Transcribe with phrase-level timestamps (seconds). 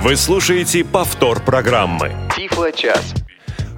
[0.00, 2.12] Вы слушаете повтор программы.
[2.36, 3.14] Тифло-час.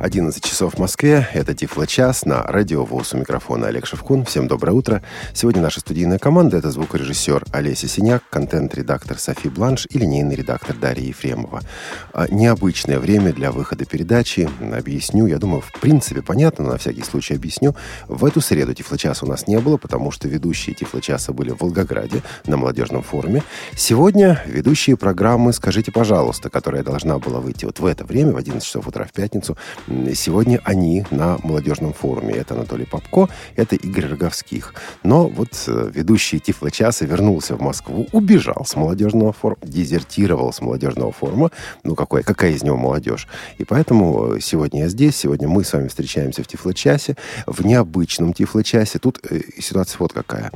[0.01, 1.29] 11 часов в Москве.
[1.35, 3.13] Это Тифло час на радио ВОЗ.
[3.13, 4.25] У микрофона Олег Шевкун.
[4.25, 5.03] Всем доброе утро.
[5.35, 11.05] Сегодня наша студийная команда– это звукорежиссер Олеся Синяк, контент-редактор Софи Бланш и линейный редактор Дарья
[11.05, 11.61] Ефремова.
[12.15, 14.49] А, необычное время для выхода передачи.
[14.73, 15.27] Объясню.
[15.27, 17.77] Я думаю, в принципе, понятно, но на всякий случай объясню.
[18.09, 21.51] В эту среду Тифло часа у нас не было, потому что ведущие Тифло часа были
[21.51, 23.43] в Волгограде на молодежном форуме.
[23.77, 28.67] Сегодня ведущие программы «Скажите, пожалуйста», которая должна была выйти вот в это время, в 11
[28.67, 29.59] часов утра в пятницу,
[30.15, 32.35] Сегодня они на молодежном форуме.
[32.35, 34.75] Это Анатолий Попко, это Игорь Роговских.
[35.03, 40.61] Но вот э, ведущий Тифло часа вернулся в Москву, убежал с молодежного форума, дезертировал с
[40.61, 41.51] молодежного форума.
[41.83, 43.27] Ну, какой, какая из него молодежь?
[43.59, 47.67] И поэтому э, сегодня я здесь, сегодня мы с вами встречаемся в Тифло часе, в
[47.67, 49.01] необычном Тифло часе.
[49.01, 50.53] Тут э, ситуация вот какая.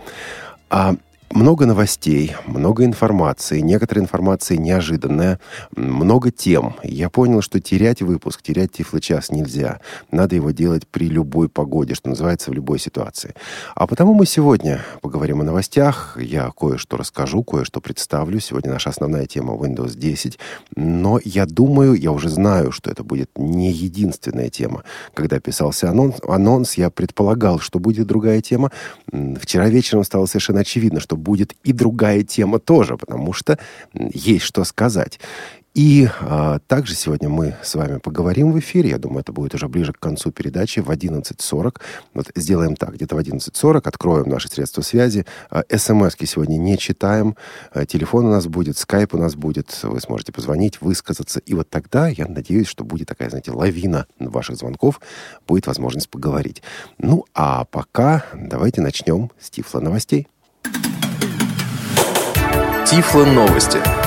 [0.71, 0.95] А
[1.31, 5.41] много новостей, много информации, некоторая информация неожиданная,
[5.75, 6.77] много тем.
[6.83, 9.81] Я понял, что терять выпуск, терять Тифло-час нельзя.
[10.11, 13.35] Надо его делать при любой погоде, что называется, в любой ситуации.
[13.75, 16.17] А потому мы сегодня поговорим о новостях.
[16.21, 18.39] Я кое-что расскажу, кое-что представлю.
[18.39, 20.39] Сегодня наша основная тема Windows 10.
[20.77, 24.85] Но я думаю, я уже знаю, что это будет не единственная тема.
[25.15, 28.71] Когда писался анонс, анонс я предполагал, что будет другая тема.
[29.11, 33.59] Вчера вечером стало совершенно очевидно, что будет и другая тема тоже, потому что
[33.93, 35.19] есть что сказать.
[35.75, 38.91] И а, также сегодня мы с вами поговорим в эфире.
[38.91, 41.81] Я думаю, это будет уже ближе к концу передачи в 11.40.
[42.15, 45.27] Вот сделаем так, где-то в 11.40 откроем наши средства связи.
[45.51, 47.37] А, СМСки сегодня не читаем.
[47.73, 49.77] А, телефон у нас будет, скайп у нас будет.
[49.83, 51.41] Вы сможете позвонить, высказаться.
[51.41, 55.01] И вот тогда, я надеюсь, что будет такая, знаете, лавина ваших звонков.
[55.45, 56.63] Будет возможность поговорить.
[56.99, 60.29] Ну, а пока давайте начнем с Тифла новостей.
[62.85, 64.04] Тифло новости.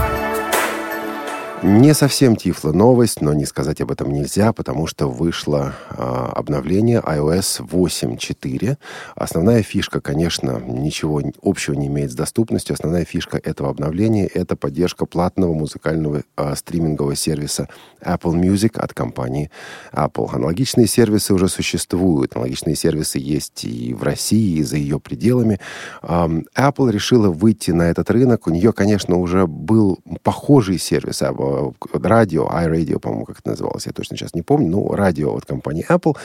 [1.63, 6.99] Не совсем Тифло новость, но не сказать об этом нельзя, потому что вышло э, обновление
[6.99, 8.77] iOS 8.4.
[9.15, 12.75] Основная фишка, конечно, ничего общего не имеет с доступностью.
[12.75, 17.67] Основная фишка этого обновления— это поддержка платного музыкального э, стримингового сервиса
[18.01, 19.49] Apple Music от компании
[19.91, 20.29] Apple.
[20.31, 22.35] Аналогичные сервисы уже существуют.
[22.35, 25.59] Аналогичные сервисы есть и в России, и за ее пределами.
[26.03, 28.45] Э, Apple решила выйти на этот рынок.
[28.45, 31.46] У нее, конечно, уже был похожий сервис Apple
[31.93, 35.85] радио, iRadio, по-моему, как это называлось, я точно сейчас не помню, ну, радио от компании
[35.89, 36.15] Apple.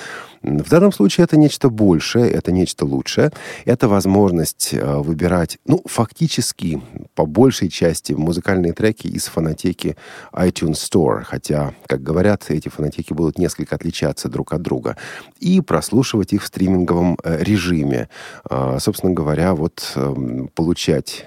[0.43, 3.31] В данном случае это нечто большее, это нечто лучшее.
[3.65, 6.83] Это возможность э, выбирать, ну, фактически,
[7.15, 9.97] по большей части, музыкальные треки из фонотеки
[10.33, 14.97] iTunes Store, хотя, как говорят, эти фонотеки будут несколько отличаться друг от друга,
[15.41, 18.09] и прослушивать их в стриминговом э, режиме.
[18.79, 21.27] Собственно говоря, вот эм, получать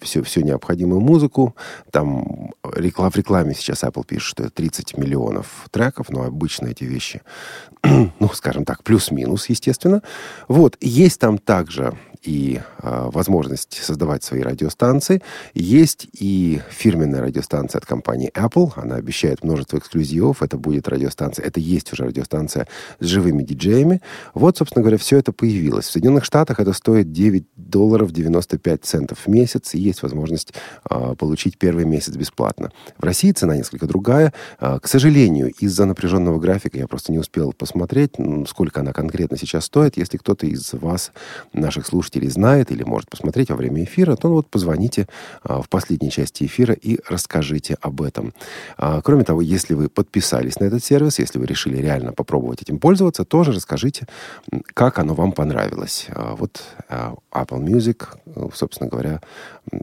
[0.00, 1.54] всю, всю необходимую музыку.
[1.90, 6.84] Там реклам, в рекламе сейчас Apple пишет, что это 30 миллионов треков, но обычно эти
[6.84, 7.20] вещи,
[7.84, 10.02] ну, скажем так, плюс-минус, естественно.
[10.48, 15.22] Вот, есть там также и э, возможность создавать свои радиостанции.
[15.54, 18.72] Есть и фирменная радиостанция от компании Apple.
[18.76, 20.42] Она обещает множество эксклюзивов.
[20.42, 22.68] Это будет радиостанция, это есть уже радиостанция
[23.00, 24.00] с живыми диджеями.
[24.34, 25.86] Вот, собственно говоря, все это появилось.
[25.86, 30.54] В Соединенных Штатах это стоит 9 долларов 95 центов в месяц, и есть возможность
[30.88, 32.72] э, получить первый месяц бесплатно.
[32.96, 34.32] В России цена несколько другая.
[34.60, 38.14] Э, к сожалению, из-за напряженного графика я просто не успел посмотреть,
[38.48, 39.96] сколько она конкретно сейчас стоит.
[39.96, 41.12] Если кто-то из вас,
[41.52, 45.06] наших слушателей, слушателей знает или может посмотреть во время эфира, то вот позвоните
[45.42, 48.32] а, в последней части эфира и расскажите об этом.
[48.76, 52.78] А, кроме того, если вы подписались на этот сервис, если вы решили реально попробовать этим
[52.78, 54.06] пользоваться, тоже расскажите,
[54.74, 56.06] как оно вам понравилось.
[56.08, 58.06] А, вот Apple Music,
[58.54, 59.20] собственно говоря,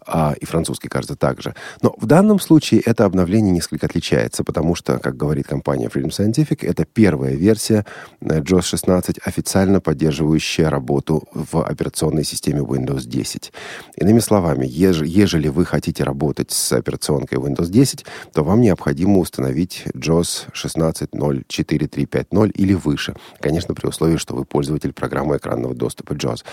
[0.07, 1.55] а, и французский, кажется, также.
[1.83, 6.67] Но в данном случае это обновление несколько отличается, потому что, как говорит компания Freedom Scientific,
[6.67, 7.87] это первая версия
[8.21, 13.53] JOS 16, официально поддерживающая работу в операционной системе Windows 10.
[13.97, 19.85] Иными словами, еж, ежели вы хотите работать с операционкой Windows 10, то вам необходимо установить
[19.95, 23.15] JOS 16.0.4.3.5.0 или выше.
[23.41, 26.45] Конечно, при условии, что вы пользователь программы экранного доступа JOS.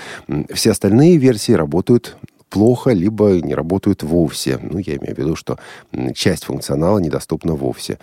[0.53, 2.17] Все остальные версии работают
[2.51, 4.59] плохо, либо не работают вовсе.
[4.61, 5.57] Ну, я имею в виду, что
[6.13, 7.97] часть функционала недоступна вовсе.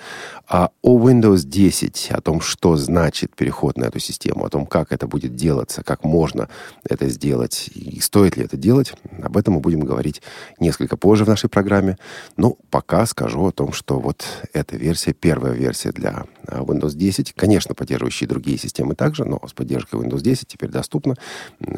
[0.49, 4.91] А о Windows 10, о том, что значит переход на эту систему, о том, как
[4.91, 6.49] это будет делаться, как можно
[6.89, 10.23] это сделать и стоит ли это делать, об этом мы будем говорить
[10.59, 11.99] несколько позже в нашей программе.
[12.37, 14.25] Но ну, пока скажу о том, что вот
[14.55, 19.53] эта версия, первая версия для а, Windows 10, конечно, поддерживающие другие системы также, но с
[19.53, 21.17] поддержкой Windows 10 теперь доступна.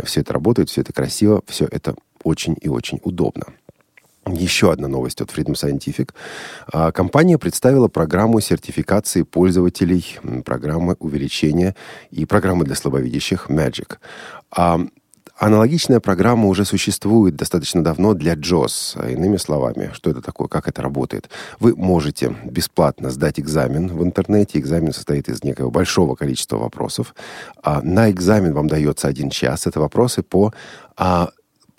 [0.04, 3.46] Все это работает, все это красиво, все это очень и очень удобно.
[4.26, 6.10] Еще одна новость от Freedom Scientific.
[6.72, 11.74] А, компания представила программу сертификации пользователей программы увеличения
[12.10, 13.96] и программы для слабовидящих Magic.
[14.50, 14.78] А,
[15.38, 18.92] аналогичная программа уже существует достаточно давно для JOS.
[18.96, 21.30] А, иными словами, что это такое, как это работает?
[21.58, 24.58] Вы можете бесплатно сдать экзамен в интернете.
[24.58, 27.14] Экзамен состоит из некого большого количества вопросов.
[27.64, 29.66] На экзамен вам дается один час.
[29.66, 30.52] Это вопросы по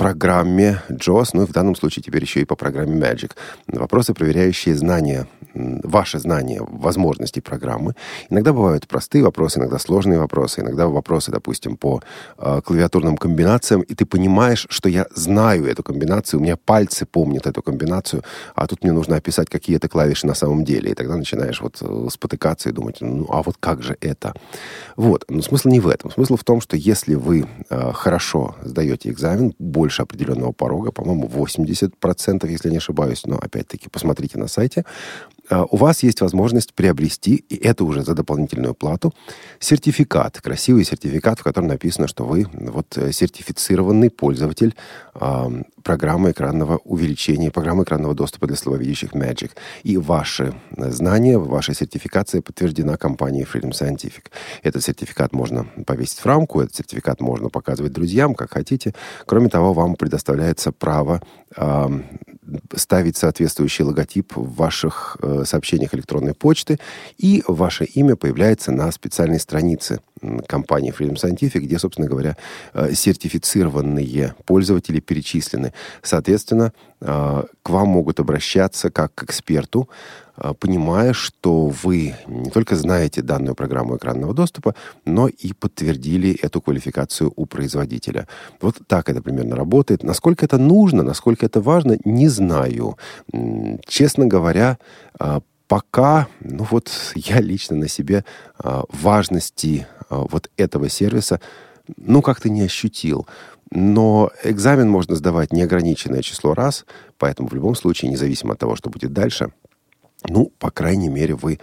[0.01, 3.33] программе JOS, ну и в данном случае теперь еще и по программе Magic.
[3.67, 7.93] Вопросы, проверяющие знания, ваши знания возможностей программы.
[8.31, 12.01] Иногда бывают простые вопросы, иногда сложные вопросы, иногда вопросы, допустим, по
[12.39, 17.45] э, клавиатурным комбинациям, и ты понимаешь, что я знаю эту комбинацию, у меня пальцы помнят
[17.45, 18.23] эту комбинацию,
[18.55, 20.91] а тут мне нужно описать, какие это клавиши на самом деле.
[20.91, 24.33] И тогда начинаешь вот э, спотыкаться и думать, ну а вот как же это?
[24.95, 25.25] Вот.
[25.29, 26.09] Но смысл не в этом.
[26.09, 31.27] Смысл в том, что если вы э, хорошо сдаете экзамен, больше больше определенного порога, по-моему,
[31.27, 34.85] 80%, если не ошибаюсь, но опять-таки посмотрите на сайте,
[35.51, 39.13] у вас есть возможность приобрести, и это уже за дополнительную плату,
[39.59, 44.75] сертификат, красивый сертификат, в котором написано, что вы вот э, сертифицированный пользователь
[45.15, 49.51] э, программы экранного увеличения, программы экранного доступа для слабовидящих Magic.
[49.83, 54.31] И ваши знания, ваша сертификация подтверждена компанией Freedom Scientific.
[54.63, 58.93] Этот сертификат можно повесить в рамку, этот сертификат можно показывать друзьям, как хотите.
[59.25, 61.21] Кроме того, вам предоставляется право
[61.55, 61.89] э,
[62.75, 66.79] ставить соответствующий логотип в ваших э, сообщениях электронной почты,
[67.17, 69.99] и ваше имя появляется на специальной странице
[70.47, 72.37] компании Freedom Scientific, где, собственно говоря,
[72.73, 75.73] э, сертифицированные пользователи перечислены.
[76.01, 79.89] Соответственно, э, к вам могут обращаться как к эксперту,
[80.59, 87.31] понимая, что вы не только знаете данную программу экранного доступа, но и подтвердили эту квалификацию
[87.35, 88.27] у производителя.
[88.59, 90.03] Вот так это примерно работает.
[90.03, 92.97] Насколько это нужно, насколько это важно, не знаю.
[93.85, 94.77] Честно говоря,
[95.67, 98.25] пока, ну вот я лично на себе
[98.59, 101.39] важности а, вот этого сервиса,
[101.97, 103.27] ну, как-то не ощутил.
[103.71, 106.85] Но экзамен можно сдавать неограниченное число раз,
[107.17, 109.53] поэтому в любом случае, независимо от того, что будет дальше,
[110.27, 111.59] ну, по крайней мере, вы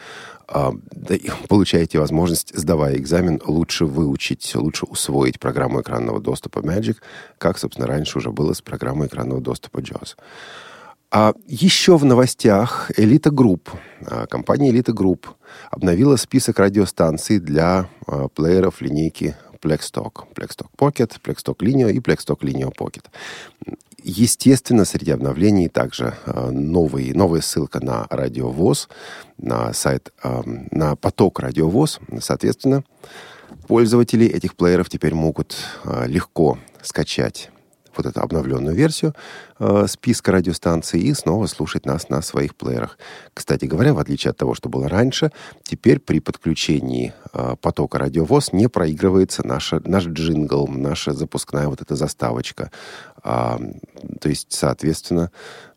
[0.49, 0.73] э,
[1.49, 6.97] получаете возможность, сдавая экзамен, лучше выучить, лучше усвоить программу экранного доступа Magic,
[7.39, 10.17] как, собственно, раньше уже было с программой экранного доступа JAWS.
[11.11, 13.71] А еще в новостях Элита Групп,
[14.29, 15.27] компания Элита Групп
[15.71, 20.27] обновила список радиостанций для а, плееров линейки Plextalk.
[20.35, 23.05] Plextalk Pocket, Plextalk Linio и Plextalk Linio Pocket.
[24.11, 28.89] Естественно, среди обновлений также э, новый, новая ссылка на Радио ВОС,
[29.37, 32.01] на сайт, э, на поток Радио ВОС.
[32.19, 32.85] Соответственно,
[33.67, 37.51] пользователи этих плееров теперь могут э, легко скачать
[37.99, 39.15] вот эту обновленную версию
[39.59, 42.99] э, списка радиостанций и снова слушать нас на своих плеерах.
[43.35, 48.53] Кстати говоря, в отличие от того, что было раньше, теперь при подключении э, потока радиовоз
[48.53, 52.71] не проигрывается наша, наш джингл, наша запускная вот эта заставочка.
[53.23, 53.61] А,
[54.21, 55.31] то есть, соответственно,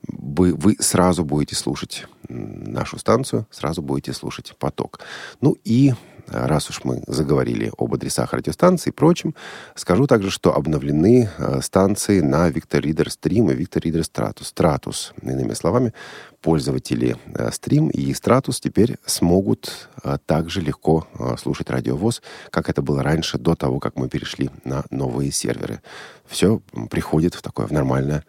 [0.08, 5.00] вы, вы сразу будете слушать нашу станцию, сразу будете слушать поток.
[5.42, 5.94] Ну и
[6.28, 9.36] раз уж мы заговорили об адресах радиостанций и прочем,
[9.75, 14.54] скажу также, что обновлены э, станции на Victor Reader Stream и Victor Reader Stratus.
[14.54, 15.94] Stratus, иными словами,
[16.42, 21.08] пользователи э, Stream и Stratus теперь смогут э, также легко
[21.40, 25.82] слушать радиовоз, как это было раньше, до того, как мы перешли на новые серверы.
[26.25, 28.24] Все приходит в такое в нормальное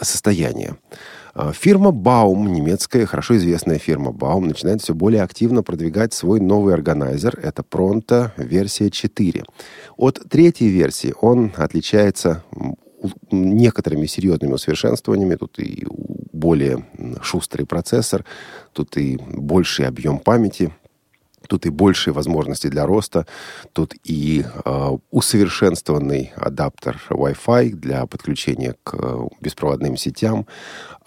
[0.00, 0.76] состояние.
[1.34, 6.74] А, фирма Baum, немецкая, хорошо известная фирма Baum, начинает все более активно продвигать свой новый
[6.74, 7.38] органайзер.
[7.42, 9.44] Это Pronto версия 4.
[9.96, 12.42] От третьей версии он отличается
[13.30, 15.36] некоторыми серьезными усовершенствованиями.
[15.36, 15.86] Тут и
[16.32, 16.84] более
[17.22, 18.24] шустрый процессор,
[18.72, 20.72] тут и больший объем памяти.
[21.50, 23.26] Тут и большие возможности для роста,
[23.72, 30.46] тут и э, усовершенствованный адаптер Wi-Fi для подключения к э, беспроводным сетям,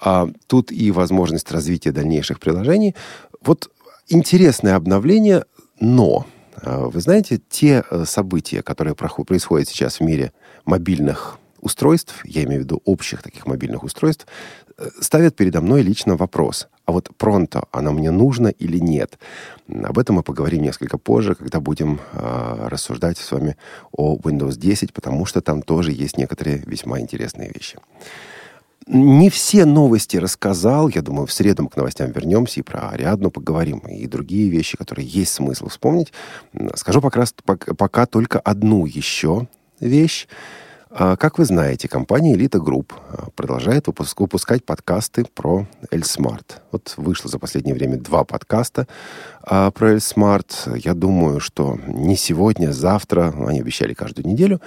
[0.01, 2.93] а тут и возможность развития дальнейших приложений.
[3.39, 3.71] Вот
[4.09, 5.45] интересное обновление,
[5.79, 6.25] но
[6.61, 10.33] э, вы знаете, те э, события, которые происходят сейчас в мире
[10.65, 14.62] мобильных устройств, я имею в виду общих таких мобильных устройств, э,
[14.99, 16.67] ставят передо мной лично вопрос.
[16.85, 19.17] А вот пронто, оно мне нужно или нет?
[19.69, 23.55] Об этом мы поговорим несколько позже, когда будем э, рассуждать с вами
[23.91, 27.77] о Windows 10, потому что там тоже есть некоторые весьма интересные вещи.
[28.85, 30.89] Не все новости рассказал.
[30.89, 34.75] Я думаю, в среду мы к новостям вернемся и про Ариадну поговорим, и другие вещи,
[34.75, 36.11] которые есть смысл вспомнить.
[36.75, 39.47] Скажу пока, пока только одну еще
[39.79, 40.27] вещь.
[40.95, 46.61] А, как вы знаете, компания Элита Групп а, продолжает выпуск, выпускать подкасты про ElSmart.
[46.71, 48.87] Вот вышло за последнее время два подкаста
[49.41, 50.67] а, про ElSmart.
[50.75, 54.65] Я думаю, что не сегодня, завтра, они обещали каждую неделю, а,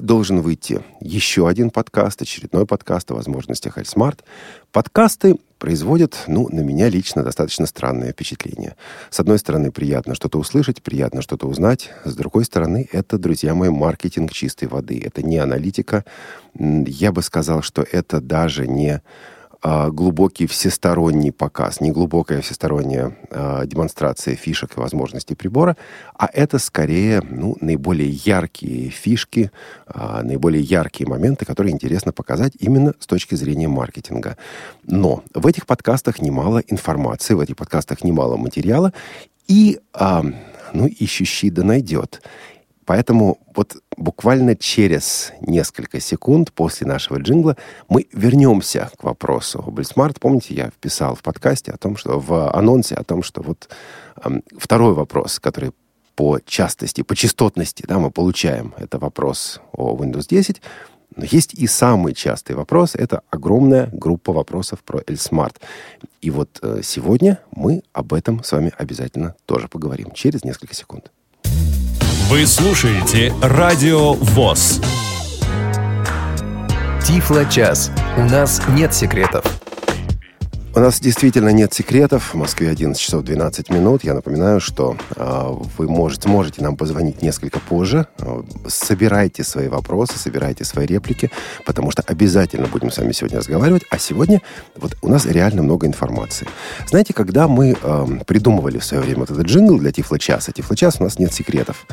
[0.00, 4.24] должен выйти еще один подкаст, очередной подкаст о возможностях Альсмарт.
[4.72, 8.76] Подкасты производят, ну, на меня лично достаточно странное впечатление.
[9.10, 11.90] С одной стороны, приятно что-то услышать, приятно что-то узнать.
[12.04, 15.00] С другой стороны, это, друзья мои, маркетинг чистой воды.
[15.04, 16.04] Это не аналитика.
[16.54, 19.02] Я бы сказал, что это даже не
[19.62, 25.76] а, глубокий всесторонний показ, не глубокая всесторонняя а, демонстрация фишек и возможностей прибора,
[26.16, 29.50] а это скорее ну, наиболее яркие фишки,
[29.86, 34.38] а, наиболее яркие моменты, которые интересно показать именно с точки зрения маркетинга.
[34.84, 38.94] Но в этих подкастах немало информации, в этих подкастах немало материала,
[39.46, 39.80] и,
[40.72, 42.22] ну, ищущий да найдет.
[42.90, 47.56] Поэтому вот буквально через несколько секунд после нашего джингла
[47.88, 50.18] мы вернемся к вопросу об Эльсмарт.
[50.18, 53.68] Помните, я вписал в подкасте о том, что в анонсе о том, что вот
[54.24, 55.70] э, второй вопрос, который
[56.16, 60.60] по частости, по частотности, да, мы получаем, это вопрос о Windows 10.
[61.14, 65.60] Но есть и самый частый вопрос, это огромная группа вопросов про Эльсмарт.
[66.22, 71.12] И вот э, сегодня мы об этом с вами обязательно тоже поговорим через несколько секунд.
[72.30, 74.80] Вы слушаете Радио ВОЗ.
[77.04, 77.90] Тифло-час.
[78.16, 79.44] У нас нет секретов.
[80.72, 82.32] У нас действительно нет секретов.
[82.32, 84.04] В Москве 11 часов 12 минут.
[84.04, 85.46] Я напоминаю, что э,
[85.76, 88.06] вы можете, можете нам позвонить несколько позже.
[88.68, 91.32] собирайте свои вопросы, собирайте свои реплики,
[91.66, 93.82] потому что обязательно будем с вами сегодня разговаривать.
[93.90, 94.42] А сегодня
[94.76, 96.46] вот у нас реально много информации.
[96.86, 101.02] Знаете, когда мы э, придумывали в свое время вот этот джингл для Тифло-часа, Тифло-час у
[101.02, 101.84] нас нет секретов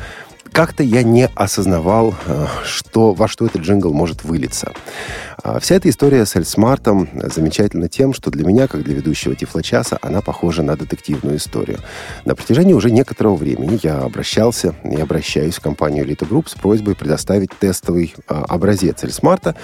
[0.52, 4.72] как-то я не осознавал, э, что, во что этот джингл может вылиться.
[5.42, 9.98] А вся эта история с Эльсмартом замечательна тем, что для меня, как для ведущего Тифлочаса,
[10.02, 11.78] она похожа на детективную историю.
[12.24, 16.96] На протяжении уже некоторого времени я обращался и обращаюсь в компанию Elite Group с просьбой
[16.96, 19.54] предоставить тестовый а, образец Эльсмарта,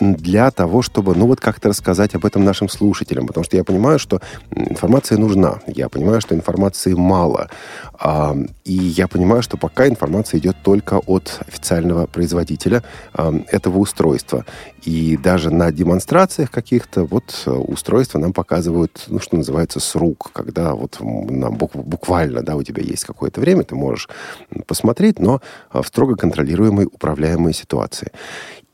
[0.00, 3.98] для того, чтобы, ну вот как-то рассказать об этом нашим слушателям, потому что я понимаю,
[3.98, 4.20] что
[4.54, 7.50] информация нужна, я понимаю, что информации мало,
[7.98, 14.44] а, и я понимаю, что пока информация идет только от официального производителя а, этого устройства.
[14.84, 20.74] И даже на демонстрациях каких-то вот устройства нам показывают, ну, что называется, с рук, когда
[20.74, 24.08] вот нам буквально, да, у тебя есть какое-то время, ты можешь
[24.66, 28.12] посмотреть, но в строго контролируемой, управляемой ситуации.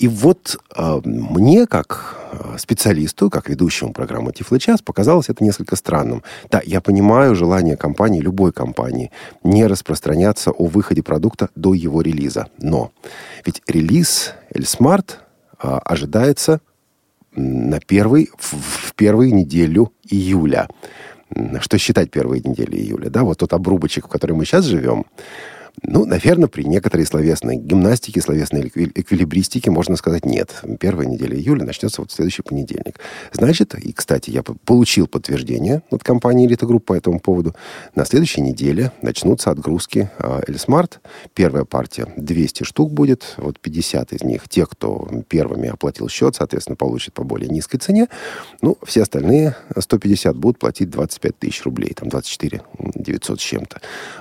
[0.04, 5.76] И вот э, мне, как а, специалисту, как ведущему программы Тифлы час, показалось это несколько
[5.76, 6.22] странным.
[6.50, 9.10] Да, я понимаю желание компании, любой компании,
[9.44, 12.48] не распространяться о выходе продукта до его релиза.
[12.58, 12.90] Но
[13.46, 15.20] ведь релиз Эльсмарт
[15.62, 16.60] э, ожидается
[17.34, 20.68] на первый, в, в первую неделю июля.
[21.60, 23.08] Что считать первые недели июля?
[23.08, 25.06] Да, вот тот обрубочек, в котором мы сейчас живем,
[25.82, 30.62] ну, наверное, при некоторой словесной гимнастике, словесной эквилибристике можно сказать нет.
[30.78, 33.00] Первая неделя июля начнется вот следующий понедельник.
[33.32, 37.54] Значит, и, кстати, я получил подтверждение от компании Elite Group по этому поводу.
[37.94, 41.00] На следующей неделе начнутся отгрузки э, Эльсмарт.
[41.34, 43.34] Первая партия 200 штук будет.
[43.36, 48.08] Вот 50 из них те, кто первыми оплатил счет, соответственно, получит по более низкой цене.
[48.62, 51.94] Ну, все остальные 150 будут платить 25 тысяч рублей.
[51.94, 52.62] Там 24
[52.94, 53.80] 900 с чем-то.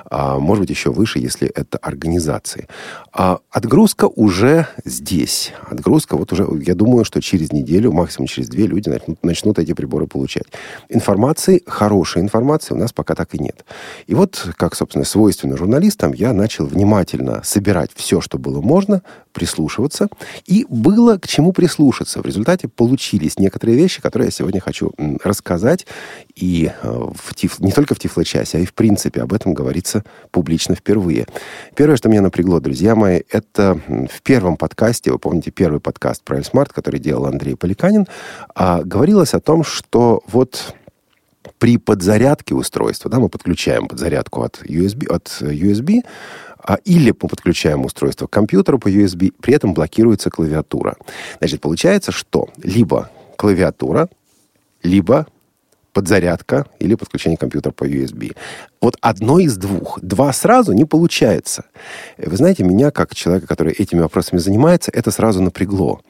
[0.10, 2.68] А может быть, еще выше, если смысле это организации.
[3.12, 5.52] А отгрузка уже здесь.
[5.70, 9.74] Отгрузка вот уже, я думаю, что через неделю, максимум через две люди начнут, начнут эти
[9.74, 10.46] приборы получать.
[10.90, 13.66] Информации, хорошей информации у нас пока так и нет.
[14.08, 19.02] И вот, как, собственно, свойственно журналистам, я начал внимательно собирать все, что было можно,
[19.34, 20.08] прислушиваться.
[20.46, 22.22] И было к чему прислушаться.
[22.22, 24.92] В результате получились некоторые вещи, которые я сегодня хочу
[25.24, 25.86] рассказать.
[26.36, 30.76] И э, в не только в Тифло-часе, а и в принципе об этом говорится публично
[30.76, 31.28] впервые.
[31.76, 36.38] Первое, что меня напрягло, друзья мои, это в первом подкасте, вы помните первый подкаст про
[36.38, 38.08] Эльсмарт, который делал Андрей Поликанин,
[38.54, 40.76] а, говорилось о том, что вот
[41.58, 46.02] при подзарядке устройства, да, мы подключаем подзарядку от USB, от USB
[46.60, 50.96] а, или мы подключаем устройство к компьютеру по USB, при этом блокируется клавиатура.
[51.40, 54.10] Значит, получается, что либо клавиатура,
[54.84, 55.28] либо
[55.94, 58.36] подзарядка или подключение компьютера по USB.
[58.82, 60.00] Вот одно из двух.
[60.02, 61.66] Два сразу не получается.
[62.18, 66.02] Вы знаете, меня, как человека, который этими вопросами занимается, это сразу напрягло.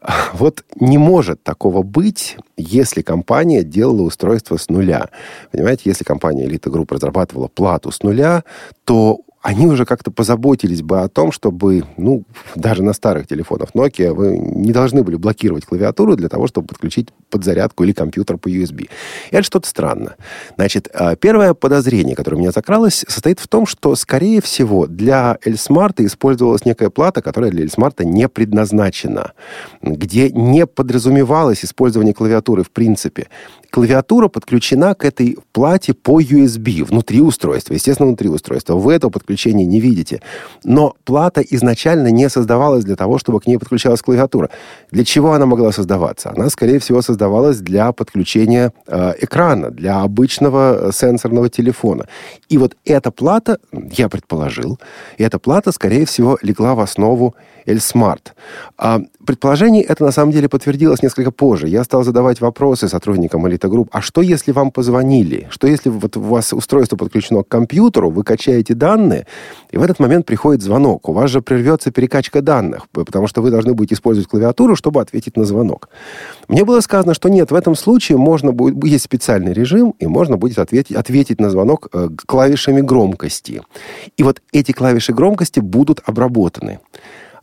[0.32, 5.08] Вот не может такого быть, если компания делала устройство с нуля.
[5.52, 8.44] Понимаете, если компания Elite Group разрабатывала плату с нуля,
[8.84, 12.24] то они уже как-то позаботились бы о том, чтобы, ну,
[12.56, 17.10] даже на старых телефонах Nokia вы не должны были блокировать клавиатуру для того, чтобы подключить
[17.30, 18.88] подзарядку или компьютер по USB.
[19.30, 20.16] И это что-то странно.
[20.56, 25.38] Значит, а, первое подозрение, которое у меня закралось, состоит в том, что, скорее всего, для
[25.44, 29.32] Эльсмарта использовалась некая плата, которая для Эльсмарта не предназначена,
[29.80, 33.28] где не подразумевалось использование клавиатуры в принципе
[33.76, 37.74] клавиатура подключена к этой плате по USB внутри устройства.
[37.74, 38.74] Естественно, внутри устройства.
[38.74, 40.22] Вы этого подключения не видите.
[40.64, 44.48] Но плата изначально не создавалась для того, чтобы к ней подключалась клавиатура.
[44.90, 46.32] Для чего она могла создаваться?
[46.34, 52.06] Она, скорее всего, создавалась для подключения э, экрана, для обычного сенсорного телефона.
[52.48, 54.78] И вот эта плата, я предположил,
[55.18, 57.34] эта плата, скорее всего, легла в основу
[57.66, 58.34] ElSmart.
[58.78, 61.68] А предположение это на самом деле подтвердилось несколько позже.
[61.68, 63.88] Я стал задавать вопросы сотрудникам Элита Групп.
[63.92, 65.48] А что, если вам позвонили?
[65.50, 69.26] Что, если вот у вас устройство подключено к компьютеру, вы качаете данные,
[69.70, 71.08] и в этот момент приходит звонок.
[71.08, 75.36] У вас же прервется перекачка данных, потому что вы должны будете использовать клавиатуру, чтобы ответить
[75.36, 75.88] на звонок.
[76.48, 80.36] Мне было сказано, что нет, в этом случае можно будет, есть специальный режим, и можно
[80.36, 83.62] будет ответить, ответить на звонок э, клавишами громкости.
[84.16, 86.80] И вот эти клавиши громкости будут обработаны.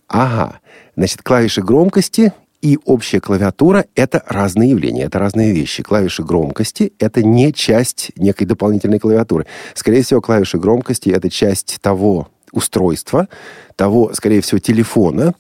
[0.07, 0.59] Ага,
[0.95, 5.83] значит, клавиши громкости и общая клавиатура— это разные явления, это разные вещи.
[5.83, 9.45] Клавиши громкости— это не часть некой дополнительной клавиатуры.
[9.73, 13.27] Скорее всего, клавиши громкости— это часть того устройства,
[13.75, 15.33] того, скорее всего, телефона,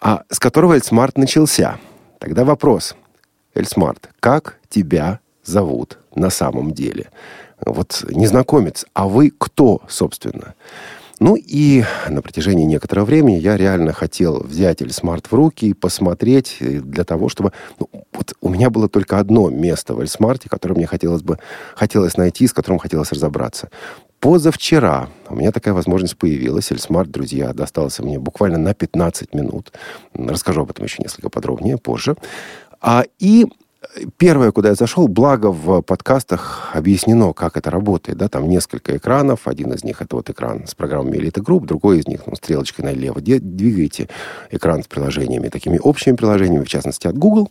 [0.00, 1.78] а, с которого ElSmart начался.
[2.18, 2.96] Тогда вопрос.
[3.54, 7.10] ElSmart, как тебя зовут на самом деле?
[7.64, 10.54] Вот незнакомец, а вы кто, собственно?
[11.20, 16.56] Ну и на протяжении некоторого времени я реально хотел взять ElSmart в руки и посмотреть
[16.60, 17.52] э, для того, чтобы...
[17.78, 21.38] Ну, вот у меня было только одно место в ElSmart'е, которое мне хотелось бы
[21.74, 23.70] хотелось найти, с которым хотелось разобраться.
[24.20, 26.70] Позавчера у меня такая возможность появилась.
[26.70, 29.72] ElSmart, друзья, достался мне буквально на 15 минут.
[30.14, 32.16] Расскажу об этом еще несколько подробнее позже.
[32.80, 33.46] А, и
[34.16, 38.16] Первое, куда я зашел, благо в подкастах объяснено, как это работает.
[38.16, 38.28] Да?
[38.28, 39.48] Там несколько экранов.
[39.48, 42.84] Один из них это вот экран с программами Elite Group, другой из них ну, стрелочкой
[42.84, 43.20] налево.
[43.20, 44.08] Двигаете
[44.50, 47.50] экран с приложениями, такими общими приложениями, в частности от Google.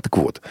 [0.00, 0.42] Так вот,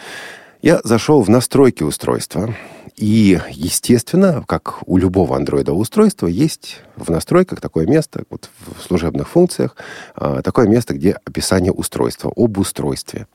[0.62, 2.54] я зашел в настройки устройства.
[2.96, 9.28] И, естественно, как у любого андроидового устройства, есть в настройках такое место, вот в служебных
[9.28, 9.76] функциях,
[10.14, 13.26] а, такое место, где описание устройства, об устройстве.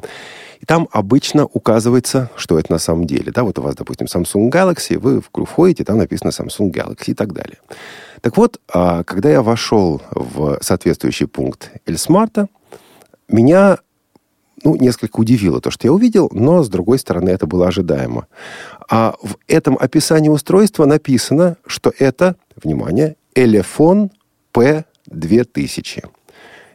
[0.60, 3.32] И там обычно указывается, что это на самом деле.
[3.32, 7.34] Да, вот у вас, допустим, Samsung Galaxy, вы входите, там написано Samsung Galaxy и так
[7.34, 7.58] далее.
[8.22, 12.50] Так вот, а, когда я вошел в соответствующий пункт Эльсмарта,
[13.30, 13.80] меня
[14.64, 18.28] ну, несколько удивило то, что я увидел, но, с другой стороны, это было ожидаемо.
[18.90, 24.12] А в этом описании устройства написано, что это, внимание, Элефон
[24.54, 26.10] P2000.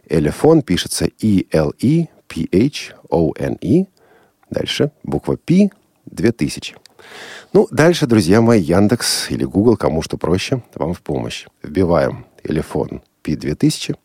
[0.08, 3.86] Элефон пишется E-L-E P-H-O-N-E.
[4.50, 5.70] Дальше буква P
[6.06, 6.74] 2000.
[7.52, 11.46] Ну, дальше, друзья мои, Яндекс или Google, кому что проще, вам в помощь.
[11.62, 13.96] Вбиваем телефон P2000.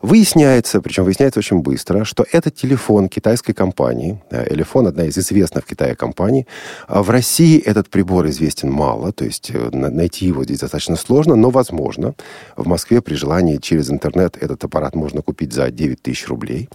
[0.00, 4.22] Выясняется, причем выясняется очень быстро, что это телефон китайской компании.
[4.30, 6.46] Элефон– одна из известных в Китае компаний.
[6.88, 11.36] А в России этот прибор известен мало, то есть э, найти его здесь достаточно сложно,
[11.36, 12.14] но возможно.
[12.56, 16.68] В Москве при желании через интернет этот аппарат можно купить за 9 тысяч рублей.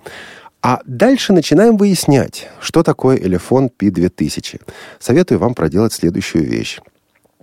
[0.62, 4.62] А дальше начинаем выяснять, что такое Элефон P2000.
[5.00, 6.80] Советую вам проделать следующую вещь.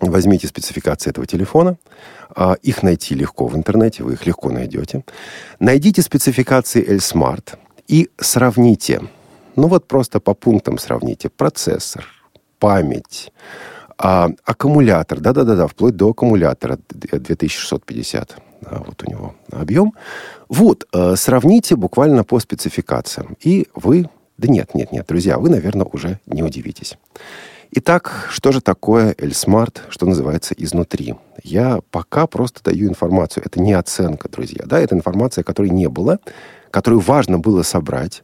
[0.00, 1.78] Возьмите спецификации этого телефона.
[2.34, 5.04] А, их найти легко в интернете, вы их легко найдете.
[5.58, 7.56] Найдите спецификации L-Smart
[7.88, 9.00] и сравните.
[9.56, 11.30] Ну вот просто по пунктам сравните.
[11.30, 12.06] Процессор,
[12.58, 13.32] память,
[13.96, 19.92] а, аккумулятор, да-да-да, вплоть до аккумулятора 2650 а, вот у него объем.
[20.48, 24.08] Вот, э, сравните буквально по спецификациям, и вы...
[24.38, 26.98] Да нет, нет, нет, друзья, вы, наверное, уже не удивитесь.
[27.72, 31.14] Итак, что же такое L-Smart, что называется, изнутри?
[31.42, 33.42] Я пока просто даю информацию.
[33.44, 34.64] Это не оценка, друзья.
[34.66, 36.18] Да, это информация, которой не было,
[36.70, 38.22] которую важно было собрать,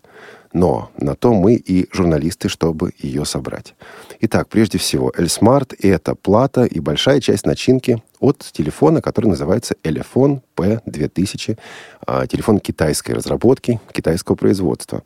[0.53, 3.75] но на то мы и журналисты, чтобы ее собрать.
[4.21, 10.41] Итак, прежде всего, L-Smart— это плата и большая часть начинки от телефона, который называется Elephone
[10.57, 11.59] P2000.
[12.07, 15.03] А, телефон китайской разработки, китайского производства.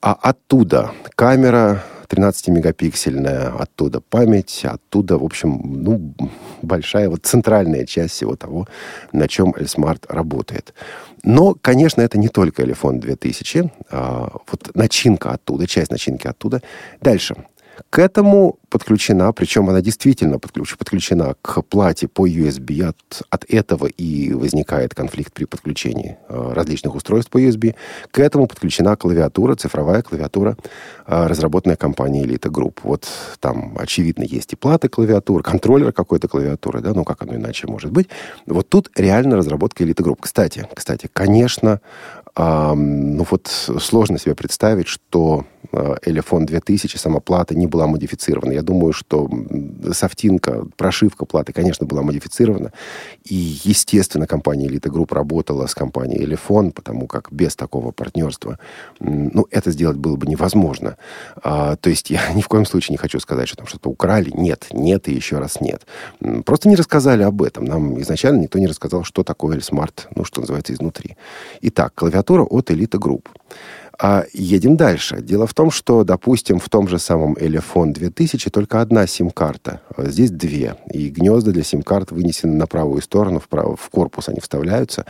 [0.00, 6.14] А оттуда камера 13-мегапиксельная, оттуда память, оттуда, в общем, ну,
[6.62, 8.66] большая вот центральная часть всего того,
[9.12, 10.74] на чем L-Smart работает.
[11.26, 16.62] Но, конечно, это не только Elephone 2000, а вот начинка оттуда, часть начинки оттуда.
[17.00, 17.34] Дальше.
[17.90, 22.82] К этому подключена, причем она действительно подключена к плате по USB.
[22.82, 27.74] От, от этого и возникает конфликт при подключении э, различных устройств по USB.
[28.10, 30.56] К этому подключена клавиатура, цифровая клавиатура,
[31.06, 32.80] э, разработанная компанией Elite Group.
[32.82, 33.06] Вот
[33.40, 37.90] там, очевидно, есть и плата клавиатуры, контроллер какой-то клавиатуры, да, ну как оно иначе может
[37.92, 38.08] быть.
[38.46, 40.18] Вот тут реально разработка Elite Group.
[40.20, 41.80] Кстати, кстати, конечно,
[42.36, 45.46] ну вот сложно себе представить, что
[46.02, 48.52] Элефон 2000, сама плата не была модифицирована.
[48.52, 49.28] Я думаю, что
[49.92, 52.72] софтинка, прошивка платы, конечно, была модифицирована.
[53.24, 58.58] И, естественно, компания Elite Group работала с компанией Элефон, потому как без такого партнерства,
[59.00, 60.96] ну, это сделать было бы невозможно.
[61.42, 64.30] А, то есть я ни в коем случае не хочу сказать, что там что-то украли.
[64.34, 65.86] Нет, нет и еще раз нет.
[66.44, 67.64] Просто не рассказали об этом.
[67.64, 71.16] Нам изначально никто не рассказал, что такое Smart, ну, что называется, изнутри.
[71.62, 73.28] Итак, клавиатура от Elite Group.
[73.98, 75.22] А едем дальше.
[75.22, 79.80] Дело в том, что, допустим, в том же самом Элефон 2000 только одна сим-карта.
[79.96, 80.76] Здесь две.
[80.92, 85.06] И гнезда для сим-карт вынесены на правую сторону, в, в корпус они вставляются.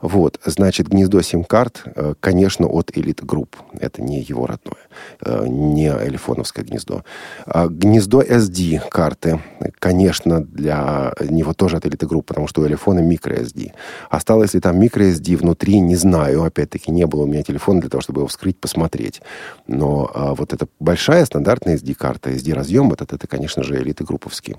[0.00, 0.40] Вот.
[0.44, 3.56] Значит, гнездо сим-карт, э, конечно, от Elite Group.
[3.78, 4.88] Это не его родное.
[5.24, 7.04] Э, не элефоновское гнездо.
[7.46, 9.40] А гнездо SD-карты,
[9.78, 13.72] конечно, для него тоже от Elite Group, потому что у элефона microSD.
[14.08, 16.44] Осталось ли там microSD внутри, не знаю.
[16.44, 19.20] Опять-таки, не было у меня телефона для того, чтобы его вскрыть, посмотреть.
[19.66, 24.56] Но а, вот эта большая стандартная SD-карта, SD-разъем, этот, это, конечно же, элиты групповские.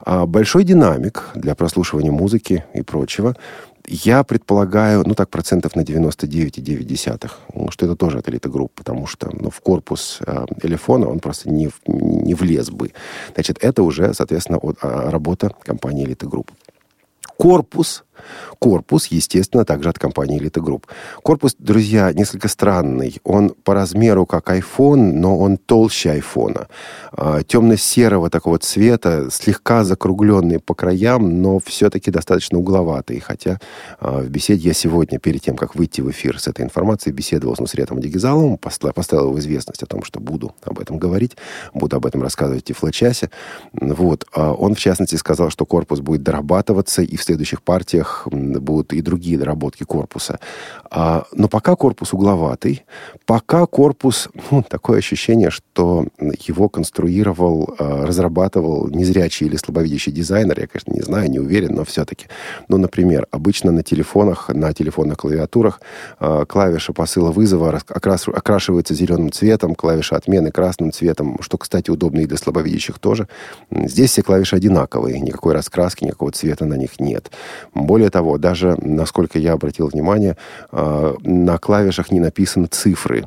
[0.00, 3.36] А большой динамик для прослушивания музыки и прочего,
[3.86, 9.30] я предполагаю, ну так, процентов на 99,9, что это тоже от элиты групп, потому что
[9.32, 12.92] ну, в корпус э, элефона он просто не, не влез бы.
[13.34, 16.50] Значит, это уже, соответственно, от, а, работа компании элиты групп.
[17.36, 18.04] Корпус
[18.58, 20.84] Корпус, естественно, также от компании Elite Group.
[21.22, 23.18] Корпус, друзья, несколько странный.
[23.24, 26.68] Он по размеру как iPhone, но он толще айфона.
[27.12, 33.20] А, темно-серого такого цвета, слегка закругленный по краям, но все-таки достаточно угловатый.
[33.20, 33.58] Хотя
[33.98, 37.56] а, в беседе я сегодня, перед тем, как выйти в эфир с этой информацией, беседовал
[37.56, 41.36] с Нусретом Дегизаловым, поставил его в известность о том, что буду об этом говорить,
[41.74, 43.30] буду об этом рассказывать в Тифлочасе.
[43.72, 44.26] Вот.
[44.32, 48.92] А он, в частности, сказал, что корпус будет дорабатываться, и в следующих партиях них будут
[48.92, 50.38] и другие доработки корпуса.
[50.90, 52.84] А, но пока корпус угловатый,
[53.26, 60.66] пока корпус, ну, такое ощущение, что его конструировал, а, разрабатывал незрячий или слабовидящий дизайнер, я,
[60.66, 62.26] конечно, не знаю, не уверен, но все-таки.
[62.68, 65.80] Ну, например, обычно на телефонах, на телефонных клавиатурах
[66.18, 72.20] а, клавиша посыла вызова окрас, окрашивается зеленым цветом, клавиша отмены красным цветом, что, кстати, удобно
[72.20, 73.28] и для слабовидящих тоже.
[73.70, 77.30] Здесь все клавиши одинаковые, никакой раскраски, никакого цвета на них нет.
[77.90, 80.36] Более того, даже, насколько я обратил внимание,
[80.70, 83.26] а, на клавишах не написаны цифры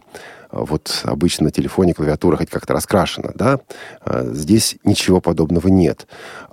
[0.54, 3.60] вот обычно на телефоне клавиатура хоть как-то раскрашена, да?
[4.02, 6.08] А, здесь ничего подобного нет.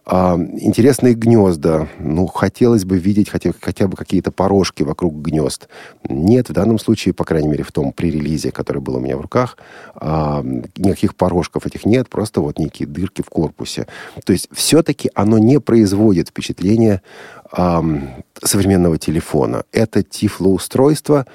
[0.06, 1.86] А, интересные гнезда.
[1.98, 5.68] Ну, хотелось бы видеть хотя, хотя бы какие-то порожки вокруг гнезд.
[6.08, 9.20] Нет, в данном случае, по крайней мере, в том при-релизе, который был у меня в
[9.20, 9.58] руках,
[9.94, 13.86] никаких порожков этих нет, просто вот некие дырки в корпусе.
[14.24, 17.02] То есть все-таки оно не производит впечатление
[17.39, 19.64] а, современного телефона.
[19.72, 21.26] Это тифлоустройство,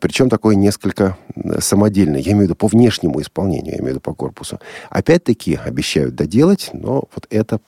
[0.00, 1.16] причем такое несколько
[1.60, 2.20] самодельное.
[2.20, 4.60] Я имею в виду по внешнему исполнению, я имею в виду по корпусу.
[4.90, 7.60] Опять-таки обещают доделать, но вот это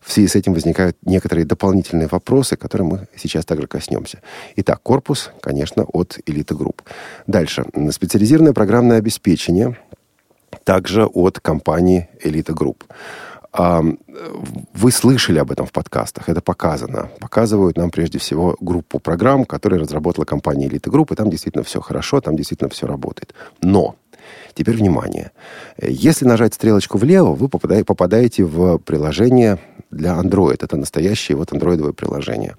[0.00, 4.20] в связи с этим возникают некоторые дополнительные вопросы, которые мы сейчас также коснемся.
[4.56, 6.80] Итак, корпус, конечно, от Elite Group.
[7.26, 7.64] Дальше.
[7.90, 9.78] Специализированное программное обеспечение
[10.64, 12.82] также от компании Elite Group.
[13.54, 17.08] Вы слышали об этом в подкастах, это показано.
[17.20, 21.80] Показывают нам прежде всего группу программ, которые разработала компания Elite Group, и там действительно все
[21.80, 23.34] хорошо, там действительно все работает.
[23.62, 23.94] Но
[24.54, 25.32] Теперь внимание.
[25.80, 29.58] Если нажать стрелочку влево, вы попадаете в приложение
[29.94, 30.58] для Android.
[30.60, 32.56] Это настоящее вот андроидовое приложение.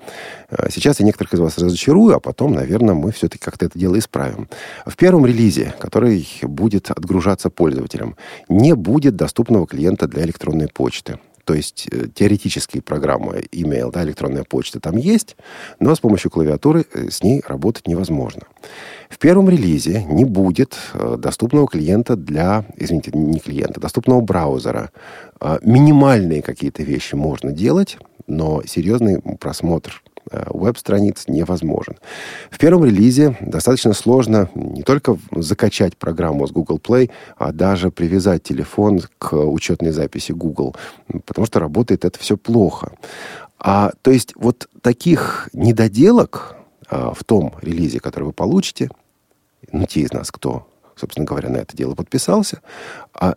[0.49, 3.97] Э, сейчас я некоторых из вас разочарую, а потом, наверное, мы все-таки как-то это дело
[3.99, 4.47] исправим.
[4.85, 8.15] В первом релизе, который будет отгружаться пользователям,
[8.49, 11.19] не будет доступного клиента для электронной почты.
[11.45, 15.37] То есть э, теоретические программы, email, да, электронная почта там есть,
[15.79, 18.41] но с помощью клавиатуры э, с ней работать невозможно.
[19.09, 24.91] В первом релизе не будет э, доступного клиента для, извините, не клиента, доступного браузера.
[25.61, 31.95] Минимальные какие-то вещи можно делать, но серьезный просмотр веб-страниц невозможен.
[32.49, 38.43] В первом релизе достаточно сложно не только закачать программу с Google Play, а даже привязать
[38.43, 40.75] телефон к учетной записи Google,
[41.25, 42.93] потому что работает это все плохо.
[43.59, 46.55] А, то есть вот таких недоделок
[46.87, 48.89] а, в том релизе, который вы получите,
[49.71, 52.61] ну, те из нас, кто, собственно говоря, на это дело подписался,
[53.13, 53.35] а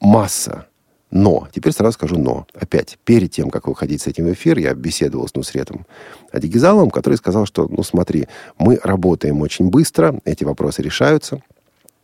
[0.00, 0.66] масса
[1.10, 2.46] но, теперь сразу скажу но.
[2.54, 5.86] Опять, перед тем, как выходить с этим в эфир, я беседовал с Нусретом
[6.32, 11.42] Адигизалом, который сказал, что, ну смотри, мы работаем очень быстро, эти вопросы решаются.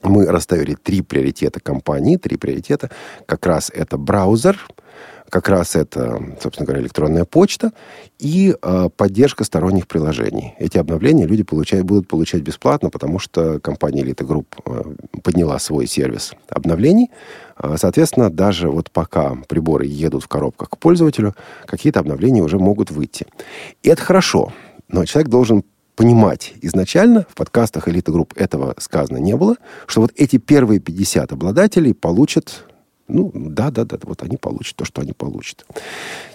[0.04, 2.90] Мы расставили три приоритета компании, три приоритета.
[3.26, 4.60] Как раз это браузер–
[5.34, 7.72] как раз это, собственно говоря, электронная почта
[8.20, 10.54] и э, поддержка сторонних приложений.
[10.60, 15.88] Эти обновления люди получают, будут получать бесплатно, потому что компания Elite Group э, подняла свой
[15.88, 17.10] сервис обновлений.
[17.58, 21.34] Э, соответственно, даже вот пока приборы едут в коробках к пользователю,
[21.66, 23.26] какие-то обновления уже могут выйти.
[23.82, 24.52] И это хорошо,
[24.88, 30.12] но человек должен понимать изначально, в подкастах Elite Group этого сказано не было, что вот
[30.16, 32.64] эти первые 50 обладателей получат
[33.06, 35.66] ну, да, да, да, вот они получат то, что они получат.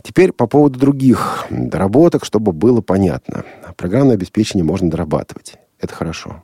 [0.03, 3.43] Теперь по поводу других доработок, чтобы было понятно.
[3.75, 5.55] Программное обеспечение можно дорабатывать.
[5.79, 6.43] Это хорошо.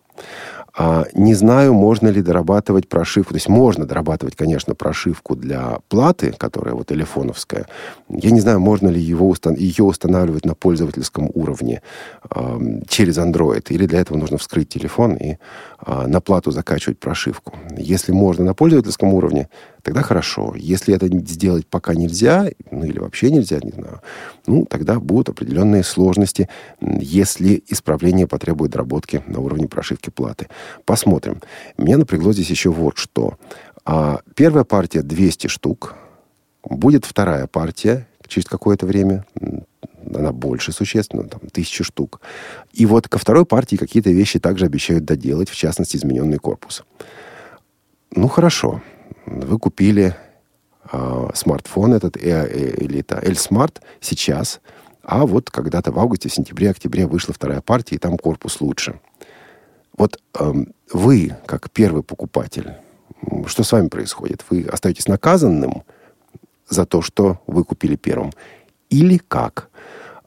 [0.77, 3.29] А, не знаю, можно ли дорабатывать прошивку.
[3.29, 7.65] То есть можно дорабатывать, конечно, прошивку для платы, которая вот телефоновская.
[8.09, 11.81] Я не знаю, можно ли его, ее устанавливать на пользовательском уровне
[12.29, 13.65] э, через Android.
[13.69, 15.37] Или для этого нужно вскрыть телефон и
[15.85, 17.53] э, на плату закачивать прошивку.
[17.77, 19.47] Если можно на пользовательском уровне,
[19.85, 20.55] тогда хорошо.
[20.57, 24.01] Если это сделать пока нельзя, ну или вообще нельзя, не знаю,
[24.47, 26.49] ну тогда будут определенные сложности,
[26.81, 30.47] если исправление потребует доработки на уровне прошивки платы.
[30.85, 31.39] Посмотрим.
[31.77, 33.37] Меня напрягло здесь еще вот что.
[33.85, 35.93] А, первая партия 200 штук.
[36.63, 39.23] Будет вторая партия через какое-то время.
[40.15, 42.21] Она больше существенно, там, тысячи штук.
[42.73, 46.83] И вот ко второй партии какие-то вещи также обещают доделать, в частности, измененный корпус.
[48.15, 48.81] Ну, хорошо
[49.25, 50.15] вы купили
[50.91, 54.61] э, смартфон этот э, э, или это L-Smart сейчас,
[55.03, 58.99] а вот когда-то в августе, сентябре, октябре вышла вторая партия, и там корпус лучше.
[59.97, 60.53] Вот э,
[60.91, 62.73] вы, как первый покупатель,
[63.45, 64.43] что с вами происходит?
[64.49, 65.83] Вы остаетесь наказанным
[66.67, 68.31] за то, что вы купили первым?
[68.89, 69.69] Или как?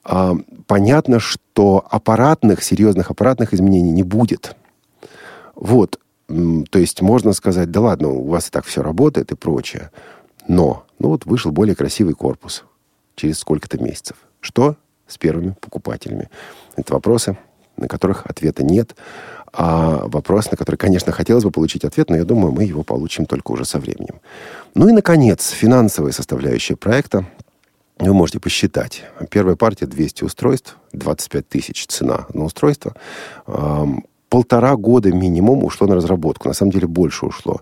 [0.05, 0.35] Э,
[0.67, 4.57] понятно, что аппаратных, серьезных аппаратных изменений не будет.
[5.55, 5.99] Вот.
[6.29, 9.91] То есть можно сказать, да ладно, у вас и так все работает и прочее.
[10.47, 12.65] Но, ну вот вышел более красивый корпус
[13.17, 14.17] через сколько-то месяцев.
[14.41, 16.29] Что с первыми покупателями?
[16.77, 17.39] Это вопросы,
[17.77, 18.95] на которых ответа нет.
[19.53, 23.25] А вопрос, на который, конечно, хотелось бы получить ответ, но я думаю, мы его получим
[23.25, 24.21] только уже со временем.
[24.75, 27.27] Ну и, наконец, финансовая составляющая проекта.
[27.99, 29.05] Вы можете посчитать.
[29.31, 32.95] Первая партия 200 устройств, 25 тысяч цена на устройство
[34.29, 36.49] полтора года минимум ушло на разработку.
[36.49, 37.61] На самом деле больше ушло.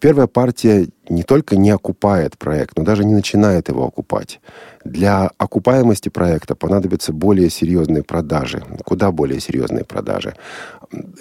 [0.00, 4.40] Первая партия не только не окупает проект, но даже не начинает его окупать.
[4.84, 8.62] Для окупаемости проекта понадобятся более серьезные продажи.
[8.84, 10.34] Куда более серьезные продажи.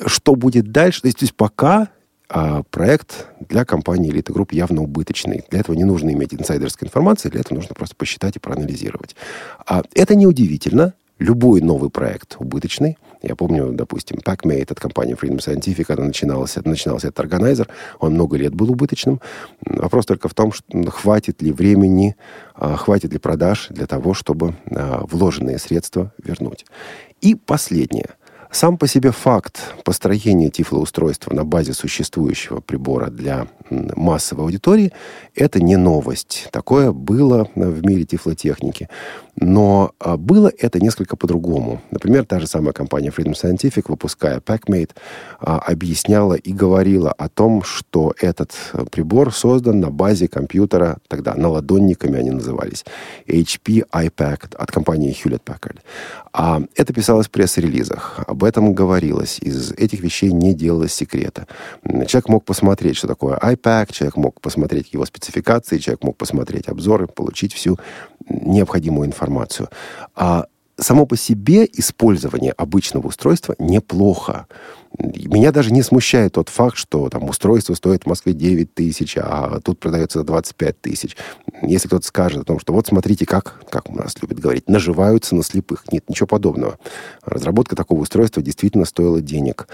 [0.05, 1.01] Что будет дальше?
[1.01, 1.89] То есть, то есть пока
[2.27, 5.43] а проект для компании Elite Group явно убыточный.
[5.51, 9.15] Для этого не нужно иметь инсайдерской информации, для этого нужно просто посчитать и проанализировать.
[9.67, 10.93] А это неудивительно.
[11.19, 12.97] Любой новый проект убыточный.
[13.27, 17.67] Я помню, допустим, PackMate от компании Freedom Scientific, когда начинался, начинался этот органайзер,
[17.99, 19.19] он много лет был убыточным.
[19.65, 22.15] Вопрос только в том, что, хватит ли времени,
[22.53, 26.65] а, хватит ли продаж для того, чтобы а, вложенные средства вернуть.
[27.21, 28.09] И последнее–
[28.55, 34.93] сам по себе факт построения тифлоустройства на базе существующего прибора для массовой аудитории–
[35.35, 36.47] это не новость.
[36.51, 38.87] Такое было в мире тифлотехники.
[39.37, 41.81] Но а, было это несколько по-другому.
[41.91, 44.91] Например, та же самая компания Freedom Scientific, выпуская PackMate,
[45.39, 48.53] а, объясняла и говорила о том, что этот
[48.91, 52.85] прибор создан на базе компьютера, тогда наладонниками они назывались,
[53.27, 55.79] HP iPad от компании Hewlett Packard.
[56.31, 61.47] А это писалось в пресс-релизах, об этом говорилось, из этих вещей не делалось секрета.
[62.07, 67.07] Человек мог посмотреть, что такое iPad, человек мог посмотреть его спецификации, человек мог посмотреть обзоры,
[67.07, 67.77] получить всю
[68.29, 69.69] необходимую информацию.
[70.15, 70.45] А
[70.77, 74.47] само по себе использование обычного устройства неплохо.
[74.97, 79.59] Меня даже не смущает тот факт, что там устройство стоит в Москве 9 тысяч, а
[79.61, 81.17] тут продается за 25 тысяч.
[81.61, 85.35] Если кто-то скажет о том, что вот смотрите, как, как у нас любят говорить, наживаются
[85.35, 85.83] на слепых.
[85.91, 86.77] Нет, ничего подобного.
[87.23, 89.67] Разработка такого устройства действительно стоила денег.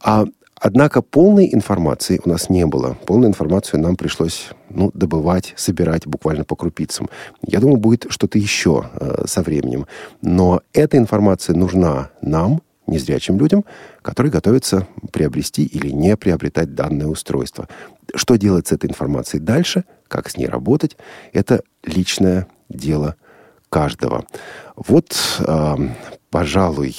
[0.00, 0.24] А
[0.58, 2.96] Однако полной информации у нас не было.
[3.06, 7.10] Полную информацию нам пришлось ну, добывать, собирать буквально по крупицам.
[7.42, 9.86] Я думаю, будет что-то еще э, со временем.
[10.22, 13.64] Но эта информация нужна нам, незрячим людям,
[14.00, 17.68] которые готовятся приобрести или не приобретать данное устройство.
[18.14, 20.96] Что делать с этой информацией дальше, как с ней работать,
[21.32, 23.16] это личное дело
[23.68, 24.24] каждого.
[24.76, 25.76] Вот, э,
[26.36, 26.94] пожалуй,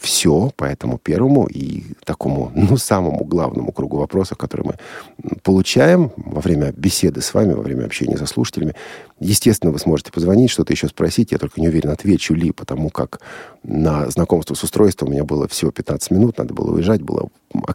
[0.00, 6.40] все по этому первому и такому, ну, самому главному кругу вопросов, которые мы получаем во
[6.40, 8.74] время беседы с вами, во время общения со слушателями.
[9.20, 11.32] Естественно, вы сможете позвонить, что-то еще спросить.
[11.32, 13.20] Я только не уверен, отвечу ли, потому как
[13.62, 17.28] на знакомство с устройством у меня было всего 15 минут, надо было уезжать, было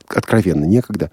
[0.08, 1.12] откровенно некогда.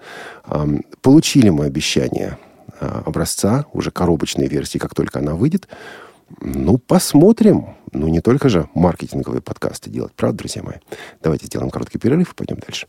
[1.03, 2.39] Получили мы обещание
[2.79, 5.67] а, образца, уже коробочной версии, как только она выйдет.
[6.41, 7.75] Ну, посмотрим.
[7.91, 10.75] Ну, не только же маркетинговые подкасты делать, правда, друзья мои?
[11.21, 12.87] Давайте сделаем короткий перерыв и пойдем дальше.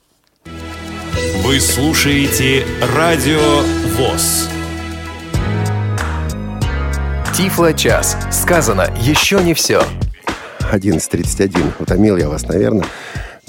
[1.45, 2.65] Вы слушаете
[2.97, 3.63] Радио
[3.97, 4.49] ВОЗ.
[7.37, 8.17] Тифло-час.
[8.31, 9.83] Сказано еще не все.
[10.73, 11.73] 11.31.
[11.79, 12.85] Утомил я вас, наверное.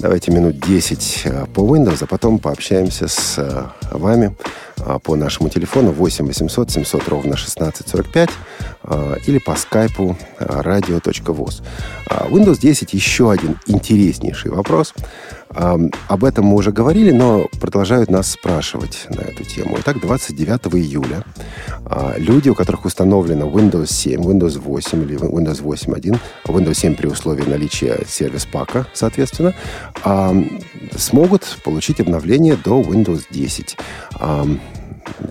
[0.02, 4.34] Давайте минут 10 э, по Windows, а потом пообщаемся с э, вами
[4.78, 8.30] э, по нашему телефону 8 800 700 ровно 1645
[9.28, 11.62] или по скайпу radio.voz.
[12.30, 14.92] Windows 10 еще один интереснейший вопрос–
[15.54, 19.76] об этом мы уже говорили, но продолжают нас спрашивать на эту тему.
[19.80, 21.24] Итак, 29 июля
[22.16, 27.44] люди, у которых установлено Windows 7, Windows 8 или Windows 8.1, Windows 7 при условии
[27.44, 29.54] наличия сервис-пака, соответственно,
[30.96, 33.76] смогут получить обновление до Windows 10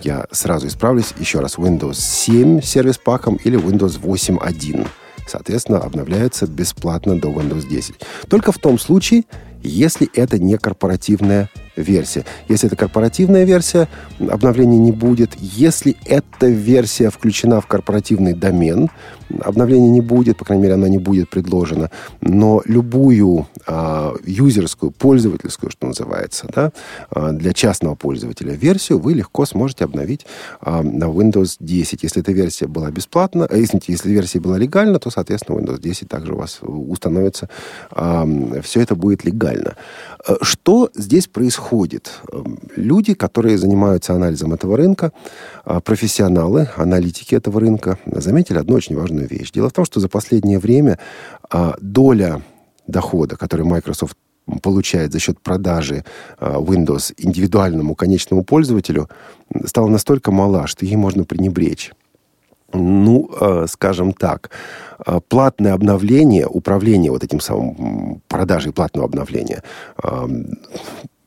[0.04, 1.58] я сразу исправлюсь еще раз.
[1.58, 4.88] Windows 7 сервис-паком или Windows 8.1.
[5.28, 7.96] Соответственно, обновляется бесплатно до Windows 10.
[8.28, 9.24] Только в том случае,
[9.64, 12.26] если это не корпоративная версия.
[12.48, 13.88] Если это корпоративная версия,
[14.20, 15.36] обновления не будет.
[15.40, 18.90] Если эта версия включена в корпоративный домен,
[19.40, 21.90] обновления не будет, по крайней мере, она не будет предложена.
[22.22, 26.72] Но любую а, юзерскую, пользовательскую, что называется, да,
[27.10, 30.26] а, для частного пользователя версию вы легко сможете обновить
[30.60, 32.04] а, на Windows 10.
[32.04, 36.08] Если эта версия была бесплатна, а, извините, если версия была легальна, то, соответственно, Windows 10
[36.08, 37.50] также у вас установится.
[37.92, 38.28] А,
[38.62, 39.76] все это будет легально.
[40.28, 42.12] А, что здесь происходит?
[42.76, 45.12] Люди, которые занимаются анализом этого рынка,
[45.64, 49.52] а, профессионалы, аналитики этого рынка, заметили одну очень важную вещь.
[49.52, 51.00] Дело в том, что за последнее время
[51.50, 52.42] а, доля
[52.88, 54.18] дохода, который Microsoft
[54.62, 56.04] получает за счет продажи
[56.40, 59.08] Windows индивидуальному конечному пользователю,
[59.66, 61.92] стала настолько мала, что ей можно пренебречь
[62.74, 63.30] ну,
[63.68, 64.50] скажем так,
[65.28, 69.62] платное обновление, управление вот этим самым продажей платного обновления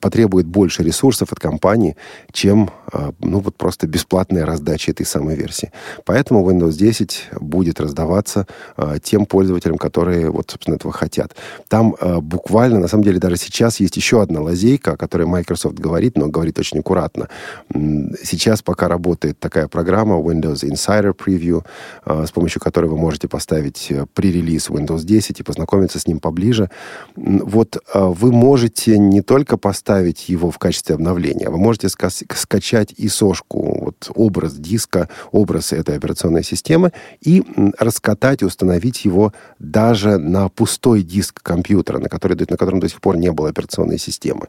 [0.05, 1.97] потребует больше ресурсов от компании,
[2.31, 5.73] чем а, ну, вот просто бесплатная раздача этой самой версии.
[6.05, 11.35] Поэтому Windows 10 будет раздаваться а, тем пользователям, которые вот, собственно, этого хотят.
[11.69, 15.77] Там а, буквально, на самом деле, даже сейчас есть еще одна лазейка, о которой Microsoft
[15.77, 17.31] говорит, но говорит очень аккуратно.
[17.73, 21.65] Сейчас пока работает такая программа Windows Insider Preview,
[22.05, 26.69] с помощью которой вы можете поставить э, пререлиз Windows 10 и познакомиться с ним поближе.
[27.17, 31.49] Вот вы можете не только поставить ставить его в качестве обновления.
[31.49, 37.45] Вы можете ска скачать и сошку, вот образ диска, образ этой операционной системы и
[37.79, 43.01] раскатать и установить его даже на пустой диск компьютера, на, который, на котором до сих
[43.01, 44.49] пор не было операционной системы.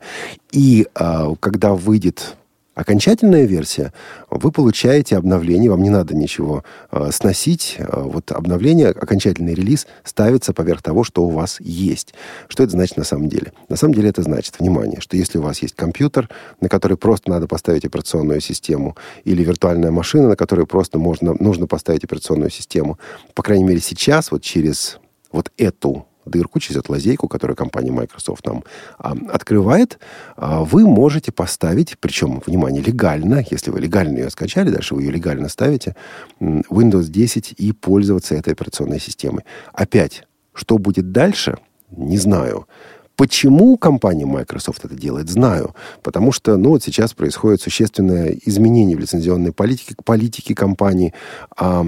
[0.52, 2.36] И э, когда выйдет
[2.76, 3.94] Окончательная версия,
[4.30, 7.78] вы получаете обновление, вам не надо ничего э, сносить.
[7.80, 12.14] Э, вот обновление, окончательный релиз ставится поверх того, что у вас есть.
[12.50, 13.54] Что это значит на самом деле?
[13.70, 17.30] На самом деле это значит, внимание, что если у вас есть компьютер, на который просто
[17.30, 23.00] надо поставить операционную систему, или виртуальная машина, на которую просто можно, нужно поставить операционную систему,
[23.36, 25.00] по крайней мере сейчас, вот через
[25.32, 28.64] вот эту дырку, через эту лазейку, которую компания Microsoft нам
[28.98, 30.00] а, открывает,
[30.36, 35.12] а, вы можете поставить, причем, внимание, легально, если вы легально ее скачали, дальше вы ее
[35.12, 35.96] легально ставите,
[36.40, 39.44] Windows 10 и пользоваться этой операционной системой.
[39.74, 40.24] Опять,
[40.54, 41.58] что будет дальше,
[41.92, 42.68] не знаю.
[43.16, 45.74] Почему компания Microsoft это делает, знаю.
[46.04, 51.14] Потому что, ну, вот сейчас происходит существенное изменение в лицензионной политике, политике компании.
[51.56, 51.86] А,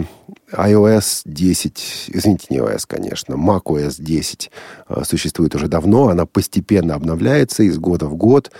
[0.51, 4.51] iOS 10, извините, не iOS, конечно, macOS 10
[4.87, 8.51] а, существует уже давно, она постепенно обновляется из года в год.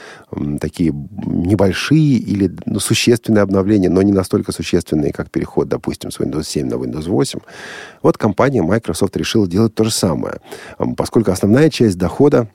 [0.60, 6.44] Такие небольшие или ну, существенные обновления, но не настолько существенные, как переход, допустим, с Windows
[6.44, 7.40] 7 на Windows 8.
[8.04, 10.42] Вот компания Microsoft решила делать то же самое.
[10.98, 12.50] Поскольку основная часть дохода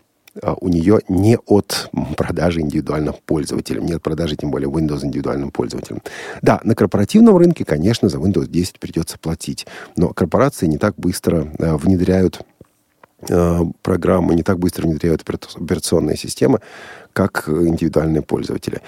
[0.60, 6.02] у нее не от продажи индивидуальным пользователям, не от продажи, тем более, Windows индивидуальным пользователям.
[6.40, 9.66] Да, на корпоративном рынке, конечно, за Windows 10 придется платить,
[9.96, 12.40] но корпорации не так быстро э, внедряют
[13.28, 16.60] э, программы, не так быстро внедряют операционные системы,
[17.12, 18.80] как индивидуальные пользователи.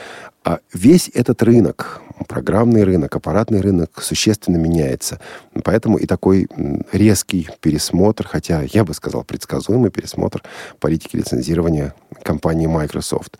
[0.45, 5.18] А весь этот рынок, программный рынок, аппаратный рынок существенно меняется.
[5.62, 6.49] Поэтому и такой
[6.93, 10.43] резкий пересмотр, хотя я бы сказал предсказуемый пересмотр
[10.81, 13.39] политики лицензирования компании Microsoft.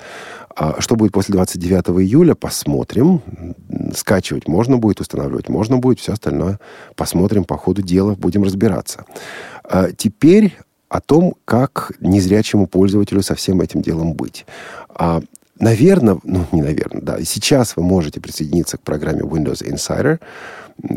[0.57, 3.21] А что будет после 29 июля, посмотрим.
[3.95, 6.59] Скачивать можно будет, устанавливать можно будет, все остальное
[6.97, 9.05] посмотрим по ходу дела, будем разбираться.
[9.63, 10.57] А теперь
[10.95, 14.47] о том, как незрячему пользователю со всем этим делом быть.
[14.89, 15.23] А
[15.61, 20.19] Наверное, ну не наверное, да, сейчас вы можете присоединиться к программе Windows Insider.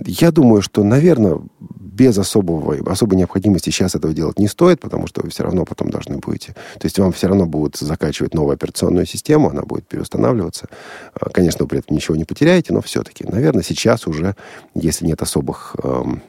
[0.07, 5.21] Я думаю, что, наверное, без особого, особой необходимости сейчас этого делать не стоит, потому что
[5.21, 6.53] вы все равно потом должны будете...
[6.53, 10.67] То есть вам все равно будут закачивать новую операционную систему, она будет переустанавливаться.
[11.13, 14.35] А, конечно, вы при этом ничего не потеряете, но все-таки, наверное, сейчас уже,
[14.73, 16.23] если нет особых эм,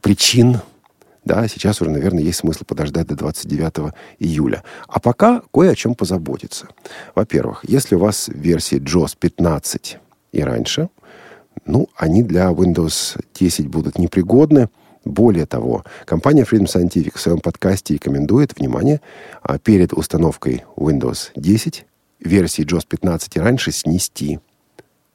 [0.00, 0.62] причин
[1.24, 4.64] да, сейчас уже, наверное, есть смысл подождать до 29 июля.
[4.88, 6.66] А пока кое о чем позаботиться.
[7.14, 9.98] Во-первых, если у вас версии JOS 15
[10.32, 10.88] и раньше,
[11.64, 14.68] ну, они для Windows 10 будут непригодны.
[15.04, 19.00] Более того, компания Freedom Scientific в своем подкасте рекомендует, внимание,
[19.42, 21.86] а перед установкой Windows 10
[22.20, 24.40] версии JOS 15 и раньше снести.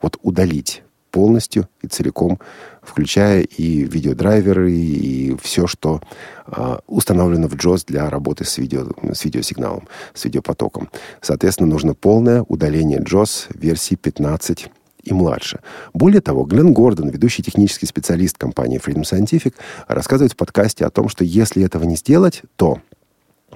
[0.02, 2.40] Вот удалить полностью и целиком,
[2.82, 6.02] включая и видеодрайверы, и все, что
[6.48, 10.90] э, установлено в JOS для работы с, видео, с видеосигналом, с видеопотоком.
[11.22, 14.70] Соответственно, нужно полное удаление JOS версии 15
[15.04, 15.60] и младше.
[15.94, 19.54] Более того, Глен Гордон, ведущий технический специалист компании Freedom Scientific,
[19.88, 22.80] рассказывает в подкасте о том, что если этого не сделать, то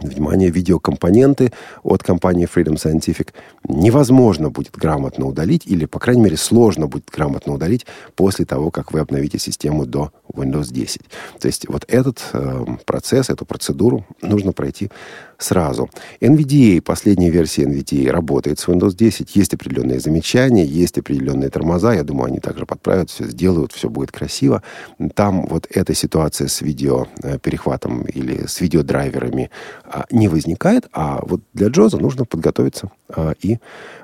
[0.01, 1.51] Внимание, видеокомпоненты
[1.83, 3.29] от компании Freedom Scientific
[3.67, 7.85] невозможно будет грамотно удалить, или, по крайней мере, сложно будет грамотно удалить
[8.15, 11.01] после того, как вы обновите систему до Windows 10.
[11.39, 14.89] То есть вот этот э, процесс, эту процедуру нужно пройти
[15.43, 15.89] сразу.
[16.19, 19.35] NVDA, последняя версия NVDA работает с Windows 10.
[19.35, 21.93] Есть определенные замечания, есть определенные тормоза.
[21.93, 24.61] Я думаю, они также подправят, все сделают, все будет красиво.
[25.15, 27.37] Там вот эта ситуация с видео э,
[28.13, 29.49] или с видеодрайверами
[29.83, 33.59] а, не возникает, а вот для Джоза нужно подготовиться а, и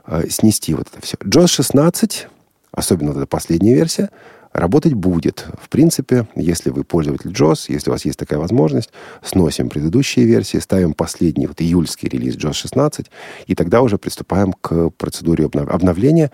[0.05, 1.17] а, снести вот это все.
[1.25, 2.27] Джоз 16,
[2.71, 4.09] особенно вот эта последняя версия,
[4.57, 5.45] работать будет.
[5.61, 8.89] В принципе, если вы пользователь JOS, если у вас есть такая возможность,
[9.21, 13.05] сносим предыдущие версии, ставим последний, вот июльский релиз JOS 16,
[13.45, 16.31] и тогда уже приступаем к процедуре обновления.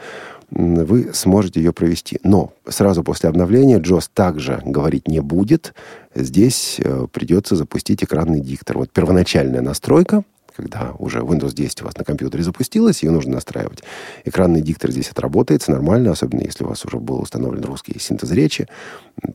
[0.49, 2.19] Вы сможете ее провести.
[2.23, 5.73] Но сразу после обновления JOS также говорить не будет.
[6.15, 8.77] Здесь э, придется запустить экранный диктор.
[8.77, 10.23] Вот первоначальная настройка,
[10.55, 13.83] когда уже Windows 10 у вас на компьютере запустилась, ее нужно настраивать.
[14.25, 18.67] Экранный диктор здесь отработается нормально, особенно если у вас уже был установлен русский синтез речи.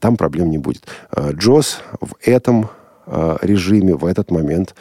[0.00, 0.84] Там проблем не будет.
[1.12, 2.70] JOS э, в этом
[3.06, 4.74] э, режиме, в этот момент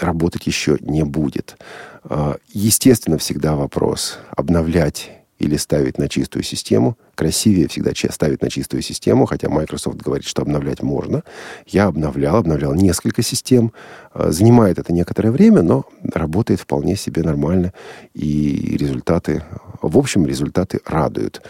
[0.00, 1.56] работать еще не будет.
[2.04, 6.96] Э, естественно, всегда вопрос обновлять или ставить на чистую систему.
[7.14, 11.22] Красивее всегда ставить на чистую систему, хотя Microsoft говорит, что обновлять можно.
[11.66, 13.72] Я обновлял, обновлял несколько систем.
[14.12, 17.72] А, занимает это некоторое время, но работает вполне себе нормально.
[18.14, 19.42] И результаты,
[19.82, 21.42] в общем, результаты радуют.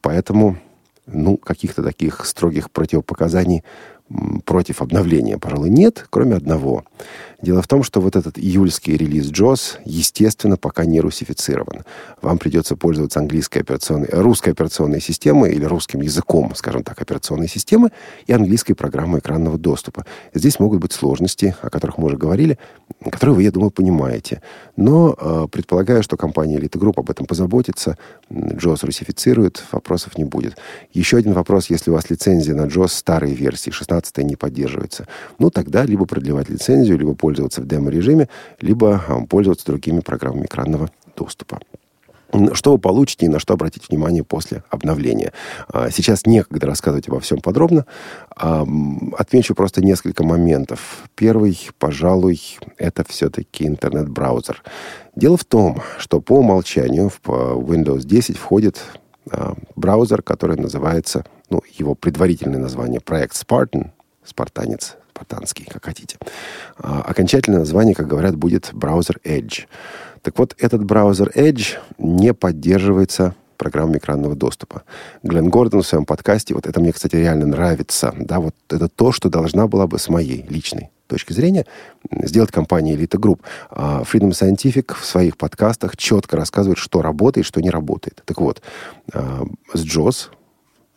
[0.00, 0.58] Поэтому,
[1.06, 3.64] ну, каких-то таких строгих противопоказаний
[4.44, 5.38] против обновления?
[5.38, 6.84] Пожалуй, нет, кроме одного.
[7.42, 11.84] Дело в том, что вот этот июльский релиз JOS, естественно, пока не русифицирован.
[12.22, 17.90] Вам придется пользоваться английской операционной, русской операционной системой или русским языком, скажем так, операционной системы
[18.26, 20.04] и английской программой экранного доступа.
[20.32, 22.58] Здесь могут быть сложности, о которых мы уже говорили,
[23.10, 24.40] которые вы, я думаю, понимаете.
[24.76, 27.98] Но э, предполагаю, что компания Elite Group об этом позаботится,
[28.30, 30.56] JOS русифицирует, вопросов не будет.
[30.92, 35.06] Еще один вопрос, если у вас лицензия на JOS старой версии, 16 не поддерживается,
[35.38, 38.28] ну тогда либо продлевать лицензию, либо пользоваться в демо-режиме,
[38.60, 41.60] либо а, пользоваться другими программами экранного доступа.
[42.52, 45.32] Что вы получите и на что обратить внимание после обновления.
[45.68, 47.86] А, сейчас некогда рассказывать обо всем подробно.
[48.36, 48.66] А,
[49.16, 51.04] отмечу просто несколько моментов.
[51.14, 52.40] Первый, пожалуй,
[52.76, 54.62] это все-таки интернет-браузер.
[55.14, 58.82] Дело в том, что по умолчанию в Windows 10 входит
[59.74, 63.90] браузер, который называется, ну, его предварительное название проект Spartan,
[64.22, 66.16] спартанец спартанский, как хотите.
[66.76, 69.66] А, окончательное название, как говорят, будет браузер Edge.
[70.22, 74.82] Так вот, этот браузер Edge не поддерживается программами экранного доступа.
[75.22, 79.12] Глен Гордон в своем подкасте, вот это мне, кстати, реально нравится, да, вот это то,
[79.12, 81.64] что должна была бы с моей личной точки зрения
[82.10, 83.40] сделать компания Elite Group.
[83.70, 88.22] А Freedom Scientific в своих подкастах четко рассказывает, что работает, что не работает.
[88.24, 88.60] Так вот,
[89.12, 90.30] а, с JOS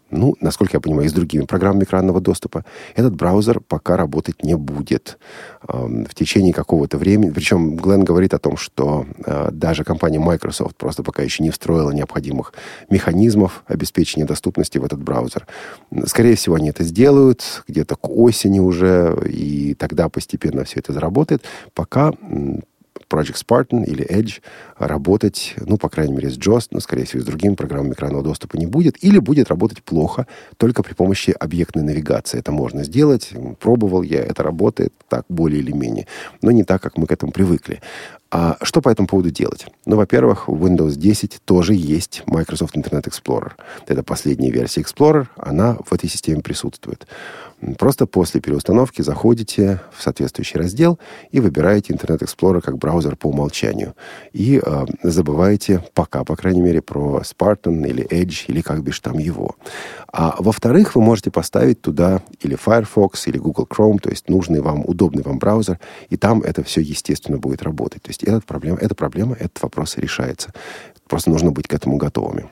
[0.09, 2.63] ну, насколько я понимаю, и с другими программами экранного доступа,
[2.95, 5.17] этот браузер пока работать не будет
[5.61, 7.31] в течение какого-то времени.
[7.31, 11.91] Причем Глен говорит о том, что э, даже компания Microsoft просто пока еще не встроила
[11.91, 12.53] необходимых
[12.89, 15.47] механизмов обеспечения доступности в этот браузер.
[16.05, 21.43] Скорее всего, они это сделают где-то к осени уже, и тогда постепенно все это заработает.
[21.73, 22.13] Пока
[23.09, 24.41] Project Spartan или Edge
[24.77, 28.57] работать, ну, по крайней мере, с JOS, но, скорее всего, с другими программами экранного доступа
[28.57, 30.27] не будет, или будет работать плохо
[30.57, 32.39] только при помощи объектной навигации.
[32.39, 36.07] Это можно сделать, пробовал я, это работает так более или менее,
[36.41, 37.81] но не так, как мы к этому привыкли.
[38.29, 39.67] А что по этому поводу делать?
[39.85, 43.51] Ну, во-первых, в Windows 10 тоже есть Microsoft Internet Explorer.
[43.87, 47.07] Это последняя версия Explorer, она в этой системе присутствует.
[47.79, 50.99] Просто после переустановки заходите в соответствующий раздел
[51.31, 53.95] и выбираете Internet Explorer как браузер по умолчанию.
[54.31, 59.17] И э, забываете пока, по крайней мере, про Spartan или Edge, или как бишь там
[59.17, 59.55] его.
[60.17, 64.83] А во-вторых, вы можете поставить туда или Firefox, или Google Chrome, то есть нужный вам,
[64.83, 68.01] удобный вам браузер, и там это все, естественно, будет работать.
[68.01, 70.53] То есть эта проблема, эта проблема, этот вопрос решается.
[71.07, 72.49] Просто нужно быть к этому готовыми.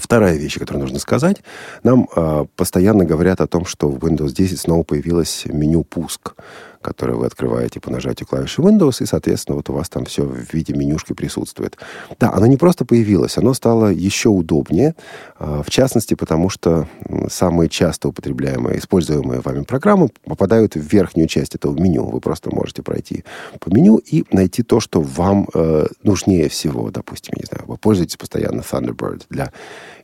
[0.00, 1.42] Вторая вещь, которую нужно сказать.
[1.82, 6.36] Нам э, постоянно говорят о том, что в Windows 10 снова появилось меню «Пуск»
[6.82, 10.52] которое вы открываете по нажатию клавиши Windows, и, соответственно, вот у вас там все в
[10.52, 11.78] виде менюшки присутствует.
[12.20, 14.94] Да, оно не просто появилось, оно стало еще удобнее,
[15.38, 16.88] а, в частности, потому что
[17.30, 22.04] самые часто употребляемые, используемые вами программы попадают в верхнюю часть этого меню.
[22.04, 23.24] Вы просто можете пройти
[23.60, 26.90] по меню и найти то, что вам э, нужнее всего.
[26.90, 29.52] Допустим, не знаю, вы пользуетесь постоянно Thunderbird для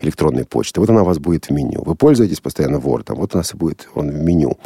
[0.00, 0.80] электронной почты.
[0.80, 1.82] Вот она у вас будет в меню.
[1.84, 4.58] Вы пользуетесь постоянно Word, вот у нас и будет он в меню.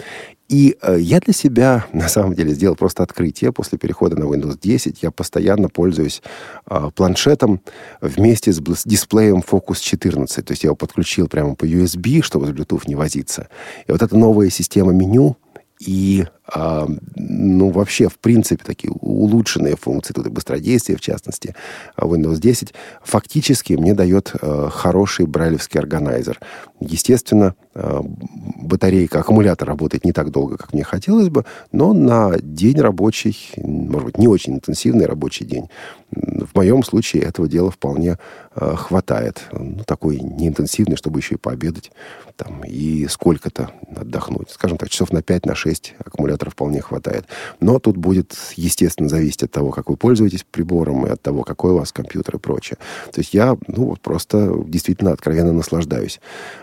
[0.49, 3.53] И э, я для себя, на самом деле, сделал просто открытие.
[3.53, 6.23] После перехода на Windows 10 я постоянно пользуюсь
[6.69, 7.61] э, планшетом
[8.01, 10.45] вместе с, дисплеем Focus 14.
[10.45, 13.49] То есть я его подключил прямо по USB, чтобы с Bluetooth не возиться.
[13.87, 15.37] И вот эта новая система меню
[15.81, 21.55] и а, ну, вообще, в принципе, такие улучшенные функции, тут и быстродействие, в частности,
[21.97, 26.41] Windows 10, фактически мне дает а, хороший брайлевский органайзер.
[26.81, 32.81] Естественно, а, батарейка, аккумулятор работает не так долго, как мне хотелось бы, но на день
[32.81, 35.69] рабочий, может быть, не очень интенсивный рабочий день,
[36.11, 38.19] в моем случае этого дела вполне
[38.55, 39.43] э, хватает.
[39.53, 41.91] Ну, такой неинтенсивный, чтобы еще и пообедать
[42.37, 44.51] там, и сколько-то отдохнуть.
[44.51, 45.95] Скажем так, часов на 5, на 6
[46.33, 47.25] аккумулятора вполне хватает.
[47.61, 51.73] Но тут будет, естественно, зависеть от того, как вы пользуетесь прибором и от того, какой
[51.73, 52.79] у вас компьютер и прочее.
[53.13, 56.21] То есть я ну, вот просто действительно откровенно наслаждаюсь.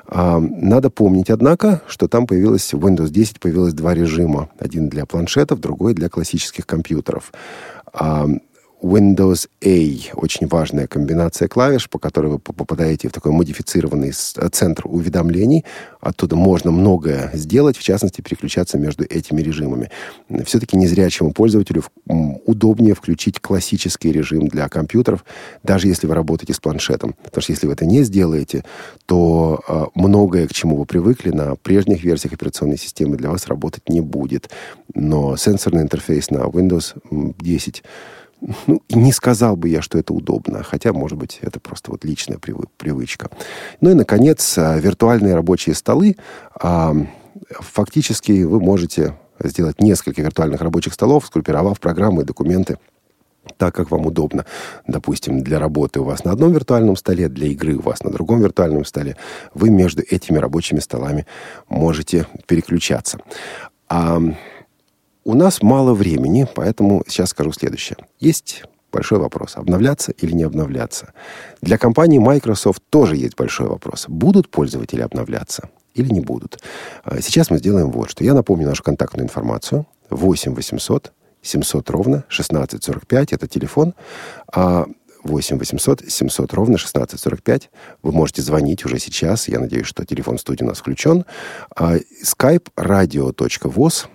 [0.07, 4.49] А, надо помнить, однако, что там появилось, в Windows 10 появилось два режима.
[4.59, 7.31] Один для планшетов, другой для классических компьютеров.
[7.93, 8.27] А,
[8.81, 10.15] Windows A.
[10.15, 15.65] Очень важная комбинация клавиш, по которой вы попадаете в такой модифицированный э, центр уведомлений.
[15.99, 19.91] Оттуда можно многое сделать, в частности, переключаться между этими режимами.
[20.45, 25.25] Все-таки незрячему пользователю удобнее включить классический режим для компьютеров,
[25.63, 27.15] даже если вы работаете с планшетом.
[27.23, 28.63] Потому что если вы это не сделаете,
[29.05, 33.89] то э, многое, к чему вы привыкли на прежних версиях операционной системы, для вас работать
[33.89, 34.49] не будет.
[34.93, 36.95] Но сенсорный интерфейс на Windows
[37.39, 37.83] 10
[38.67, 42.37] ну, не сказал бы я, что это удобно, хотя, может быть, это просто вот личная
[42.37, 43.29] привычка.
[43.81, 46.15] Ну и, наконец, а, виртуальные рабочие столы.
[46.59, 46.95] А,
[47.51, 52.77] фактически вы можете сделать несколько виртуальных рабочих столов, скруппировав программы и документы
[53.57, 54.45] так, как вам удобно.
[54.87, 58.41] Допустим, для работы у вас на одном виртуальном столе, для игры у вас на другом
[58.41, 59.15] виртуальном столе.
[59.53, 61.25] Вы между этими рабочими столами
[61.67, 63.19] можете переключаться.
[63.87, 64.21] А
[65.29, 67.97] у нас мало времени, поэтому сейчас скажу следующее.
[68.19, 69.57] Есть большой вопрос.
[69.57, 71.13] Обновляться или не обновляться?
[71.61, 74.05] Для компании Microsoft тоже есть большой вопрос.
[74.07, 76.63] Будут пользователи обновляться или не будут?
[77.03, 78.23] А сейчас мы сделаем вот что.
[78.23, 79.85] Я напомню нашу контактную информацию.
[80.09, 81.13] 8 800
[81.43, 83.33] 700 ровно 1645.
[83.33, 83.93] Это телефон.
[84.51, 84.87] А
[85.23, 87.69] 8 800 700 ровно 1645.
[88.01, 89.47] Вы можете звонить уже сейчас.
[89.47, 91.23] Я надеюсь, что телефон студии у нас включен.
[91.75, 94.07] А, skype radio.voz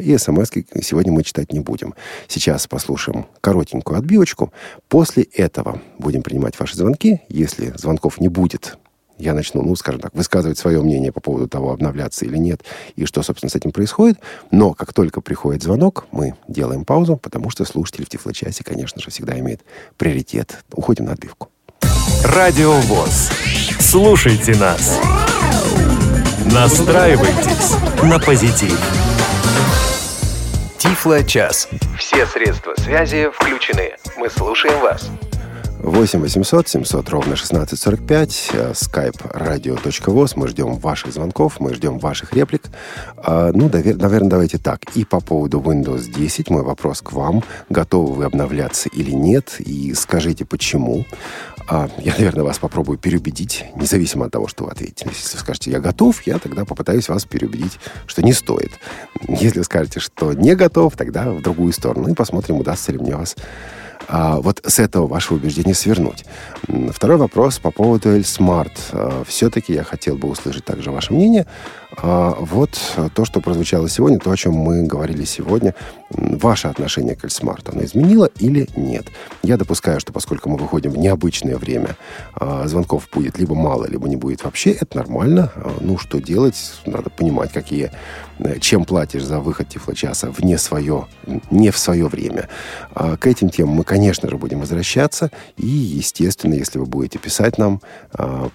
[0.00, 0.50] и смс
[0.82, 1.94] сегодня мы читать не будем.
[2.28, 4.52] Сейчас послушаем коротенькую отбивочку.
[4.88, 7.20] После этого будем принимать ваши звонки.
[7.28, 8.78] Если звонков не будет,
[9.18, 12.62] я начну, ну, скажем так, высказывать свое мнение по поводу того, обновляться или нет,
[12.96, 14.18] и что, собственно, с этим происходит.
[14.50, 19.10] Но как только приходит звонок, мы делаем паузу, потому что слушатель в Тифлочасе, конечно же,
[19.10, 19.60] всегда имеет
[19.96, 20.64] приоритет.
[20.72, 21.48] Уходим на отбивку.
[22.24, 23.30] Радио ВОЗ.
[23.78, 24.98] Слушайте нас.
[26.52, 27.72] Настраивайтесь
[28.02, 29.03] на позитив.
[30.78, 31.68] Тифло-час.
[31.98, 33.96] Все средства связи включены.
[34.16, 35.10] Мы слушаем вас.
[35.84, 40.32] 8 800 700 ровно 1645, skype radio.voz.
[40.34, 42.62] Мы ждем ваших звонков, мы ждем ваших реплик.
[43.18, 44.80] А, ну, наверное, давайте так.
[44.94, 47.44] И по поводу Windows 10 мой вопрос к вам.
[47.68, 49.56] Готовы вы обновляться или нет?
[49.58, 51.04] И скажите, почему?
[51.68, 55.06] А, я, наверное, вас попробую переубедить, независимо от того, что вы ответите.
[55.10, 58.72] Если вы скажете, я готов, я тогда попытаюсь вас переубедить, что не стоит.
[59.28, 62.08] Если скажете, что не готов, тогда в другую сторону.
[62.08, 63.36] И посмотрим, удастся ли мне вас
[64.08, 66.24] а, вот с этого вашего убеждения свернуть.
[66.90, 68.72] Второй вопрос по поводу L-Smart.
[68.92, 71.46] А, все-таки я хотел бы услышать также ваше мнение.
[71.96, 72.78] А, вот
[73.14, 75.74] то, что прозвучало сегодня, то, о чем мы говорили сегодня.
[76.10, 79.06] Ваше отношение к L-Smart, оно изменило или нет?
[79.42, 81.96] Я допускаю, что поскольку мы выходим в необычное время,
[82.34, 84.70] а, звонков будет либо мало, либо не будет вообще.
[84.70, 85.52] Это нормально.
[85.56, 86.56] А, ну, что делать?
[86.86, 87.90] Надо понимать, какие
[88.38, 91.06] Э, чем платишь за выход тифлочаса вне свое,
[91.50, 92.48] не в свое время.
[92.94, 95.30] К этим темам мы, конечно же, будем возвращаться.
[95.56, 97.80] И, естественно, если вы будете писать нам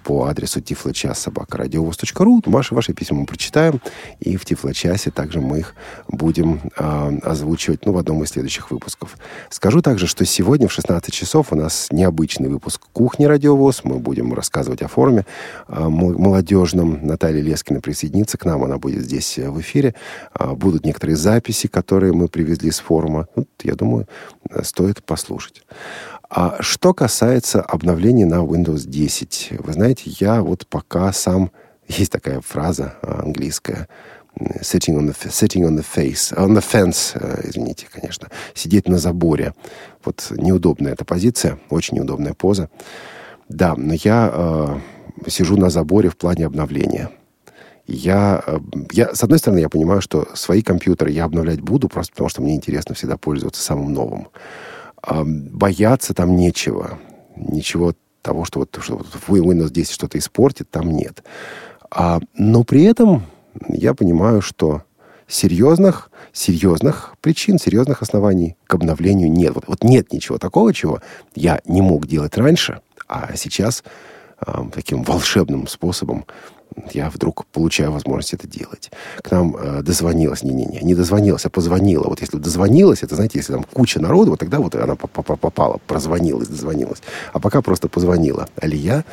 [0.04, 3.80] по адресу тифлочас.собакарадиовоз.ру, то ваши, ваши письма прочитаем.
[4.20, 5.76] И в тифлочасе также мы их
[6.08, 9.18] будем а, озвучивать ну, в одном из следующих выпусков.
[9.50, 13.84] Скажу также, что сегодня в 16 часов у нас необычный выпуск «Кухни Радиовоз».
[13.84, 15.26] Мы будем рассказывать о форуме
[15.68, 17.06] молодежном.
[17.06, 18.64] Наталья Лескина присоединится к нам.
[18.64, 19.94] Она будет здесь в эфире.
[20.34, 23.28] А, будут некоторые записи, которые мы привезли с форума.
[23.36, 24.08] Вот, я думаю,
[24.64, 25.64] стоит послушать.
[26.30, 31.52] А что касается обновления на Windows 10, вы знаете, я вот пока сам...
[31.90, 33.90] Есть такая фраза английская,
[34.62, 38.98] sitting on the, sitting on the face, on the fence, э, извините, конечно, сидеть на
[38.98, 39.54] заборе.
[40.06, 42.70] Вот неудобная эта позиция, очень неудобная поза.
[43.50, 47.10] Да, но я э, сижу на заборе в плане обновления
[47.92, 48.60] я, э,
[48.92, 52.42] я, с одной стороны, я понимаю, что свои компьютеры я обновлять буду, просто потому что
[52.42, 54.28] мне интересно всегда пользоваться самым новым.
[55.02, 57.00] А бояться там нечего.
[57.36, 61.24] Ничего того, что вот, что Windows 10 что-то испортит, там нет.
[61.92, 63.24] А, но при этом
[63.68, 64.84] я понимаю, что
[65.28, 69.54] серьезных, серьезных причин, серьезных оснований к обновлению нет.
[69.56, 71.02] Вот, вот нет ничего такого, чего
[71.36, 73.84] я не мог делать раньше, а сейчас
[74.46, 76.26] э, таким волшебным способом
[76.92, 78.92] я вдруг получаю возможность это делать.
[79.22, 82.06] К нам э, дозвонилась, не-не-не, не дозвонилась, а позвонила.
[82.08, 86.48] Вот если дозвонилась, это, знаете, если там куча народу, вот тогда вот она попала, прозвонилась,
[86.48, 87.02] дозвонилась.
[87.34, 88.48] А пока просто позвонила.
[88.56, 89.06] Алия,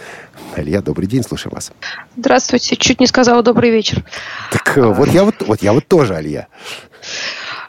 [0.55, 1.73] Алия, добрый день, слушаем вас.
[2.17, 4.05] Здравствуйте, чуть не сказала добрый вечер.
[4.53, 6.49] Так э, вот я вот, вот я вот тоже Алия.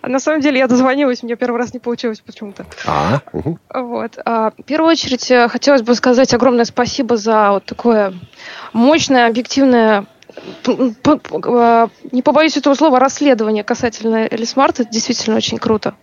[0.02, 2.66] На самом деле я дозвонилась, мне первый раз не получилось почему-то.
[2.86, 3.60] А, угу.
[3.74, 4.18] Вот.
[4.26, 8.14] А, в первую очередь э, хотелось бы сказать огромное спасибо за вот такое
[8.74, 10.06] мощное, объективное
[10.66, 14.84] а, не побоюсь этого слова, расследование касательно Элисмарта.
[14.84, 15.96] Это действительно очень круто.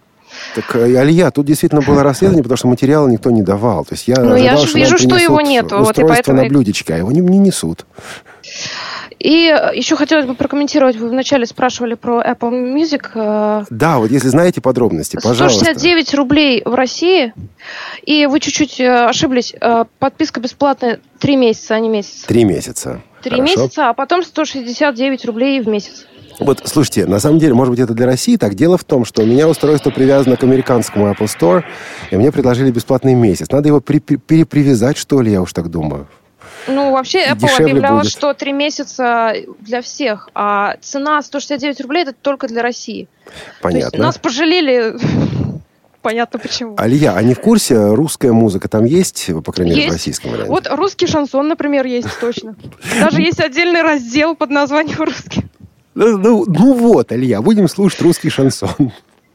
[0.54, 3.84] Так, э, Алия, тут действительно было расследование, потому что материала никто не давал.
[3.84, 5.66] То есть я ну, ожидал, я же вижу, что его нет.
[5.66, 6.42] Устройство вот, и поэтому...
[6.42, 7.86] на блюдечке, а его не, не несут.
[9.18, 9.30] И
[9.74, 13.10] еще хотелось бы прокомментировать, вы вначале спрашивали про Apple Music.
[13.14, 15.64] Э, да, вот если знаете подробности, пожалуйста.
[15.64, 17.32] 169 рублей в России,
[18.02, 22.24] и вы чуть-чуть э, ошиблись, э, подписка бесплатная 3 месяца, а не месяц.
[22.26, 23.02] 3 месяца.
[23.22, 26.06] 3 месяца, а потом 169 рублей в месяц.
[26.40, 28.54] Вот, слушайте, на самом деле, может быть, это для России так.
[28.54, 31.62] Дело в том, что у меня устройство привязано к американскому Apple Store,
[32.10, 33.50] и мне предложили бесплатный месяц.
[33.50, 36.08] Надо его при- перепривязать, что ли, я уж так думаю.
[36.66, 38.10] Ну, вообще Apple объявляла, будет.
[38.10, 43.08] что три месяца для всех, а цена 169 рублей это только для России.
[43.60, 43.90] Понятно.
[43.90, 44.94] То есть нас пожалели
[46.02, 46.74] понятно почему.
[46.78, 50.50] Алия, а не в курсе, русская музыка там есть, по крайней мере, в российском варианте?
[50.50, 52.56] Вот русский шансон, например, есть точно.
[53.00, 55.44] Даже есть отдельный раздел под названием «Русский».
[55.94, 58.92] Ну, ну, ну вот, Алия, будем слушать русский шансон.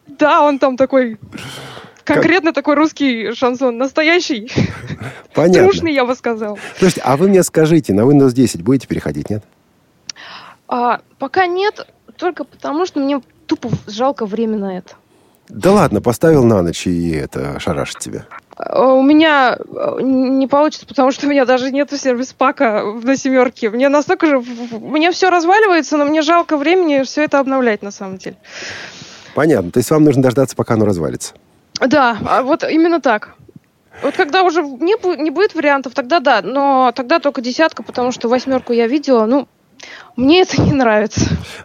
[0.07, 1.17] Да, он там такой
[2.13, 3.77] Конкретно такой русский шансон.
[3.77, 4.51] Настоящий.
[5.33, 5.69] Понятно.
[5.69, 6.57] Трушный, я бы сказал.
[6.77, 9.43] Слушайте, а вы мне скажите, на Windows 10 будете переходить, нет?
[10.67, 11.87] А, пока нет,
[12.17, 14.95] только потому что мне тупо жалко время на это.
[15.49, 18.25] Да ладно, поставил на ночь и это шарашит тебя.
[18.55, 23.71] А, у меня э, не получится, потому что у меня даже нету сервис-пака на семерке.
[23.71, 24.43] Мне настолько же...
[24.79, 28.35] Мне все разваливается, но мне жалко времени все это обновлять на самом деле.
[29.33, 29.71] Понятно.
[29.71, 31.33] То есть вам нужно дождаться, пока оно развалится.
[31.79, 33.35] Да, а вот именно так.
[34.01, 38.29] Вот когда уже не, не будет вариантов, тогда да, но тогда только десятка, потому что
[38.29, 39.47] восьмерку я видела, ну,
[40.19, 41.21] мне это не нравится.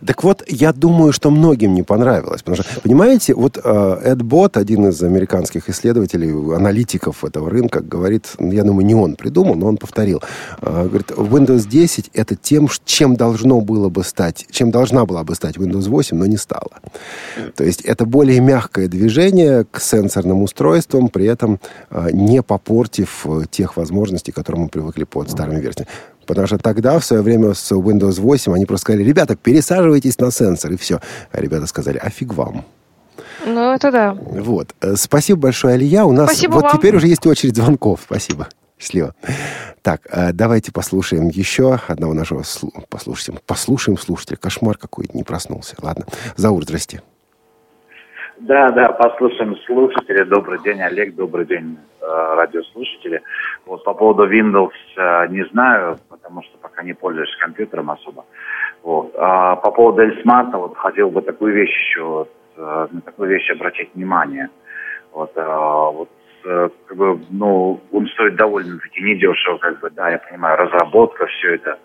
[0.07, 2.43] Так вот, я думаю, что многим не понравилось.
[2.43, 8.27] Потому что, понимаете, вот э, Эд Бот, один из американских исследователей, аналитиков этого рынка, говорит,
[8.39, 10.23] я думаю, не он придумал, но он повторил.
[10.63, 15.35] Э, говорит, Windows 10 это тем, чем должно было бы стать, чем должна была бы
[15.35, 16.71] стать Windows 8, но не стала.
[17.57, 21.59] То есть это более мягкое движение к сенсорным устройствам, при этом
[21.91, 25.89] э, не попортив тех возможностей, к которым мы привыкли под старыми версиями.
[26.25, 30.31] Потому что тогда, в свое время с Windows 8, они просто сказали, ребята, пересаживайтесь на
[30.31, 31.01] сенсор, и все.
[31.33, 32.65] А ребята сказали, а фиг вам.
[33.47, 34.15] Ну, это да.
[34.15, 34.75] Вот.
[34.81, 36.05] Э, спасибо большое, Алия.
[36.05, 36.79] У нас Спасибо вот вам.
[36.79, 38.01] теперь уже есть очередь звонков.
[38.07, 38.49] Спасибо.
[38.79, 39.15] Счастливо.
[39.83, 42.43] Так, э, давайте послушаем еще одного нашего...
[42.89, 44.37] Послушаем, послушаем слушателя.
[44.37, 45.77] Кошмар какой-то, не проснулся.
[45.81, 46.07] Ладно.
[46.37, 47.03] Заур, здрасте.
[48.39, 50.25] Да, да, послушаем слушатели.
[50.25, 53.23] Добрый день, Олег, добрый день, э, радиослушатели.
[53.65, 58.25] Вот по поводу Windows э, не знаю, потому что пока не пользуюсь компьютером особо.
[58.83, 59.15] Вот.
[59.17, 63.49] А по поводу Эльсмарта, вот хотел бы такую вещь еще, вот, э, на такую вещь
[63.53, 64.49] обратить внимание.
[65.13, 66.09] Вот, э, вот
[66.43, 71.79] как бы, ну, он стоит довольно-таки недешево, как бы, да, я понимаю, разработка, все это.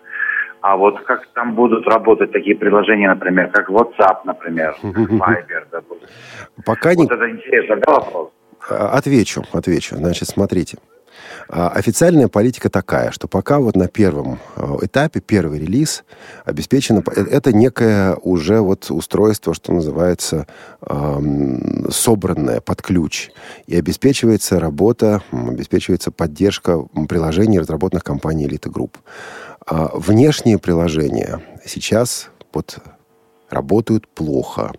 [0.62, 6.08] А вот как там будут работать такие приложения, например, как WhatsApp, например, Viber, допустим.
[6.64, 7.04] Пока не...
[7.04, 8.30] Вот это интересно, да, вопрос?
[8.68, 9.96] А, отвечу, отвечу.
[9.96, 10.78] Значит, смотрите.
[11.48, 16.04] А, официальная политика такая, что пока вот на первом а, этапе, первый релиз
[16.44, 20.46] обеспечено, э, это некое уже вот устройство, что называется,
[21.90, 23.30] собранное под ключ.
[23.66, 28.92] И обеспечивается работа, обеспечивается поддержка приложений, разработанных компанией Elite Group.
[29.66, 32.78] А внешние приложения сейчас вот
[33.48, 34.72] работают плохо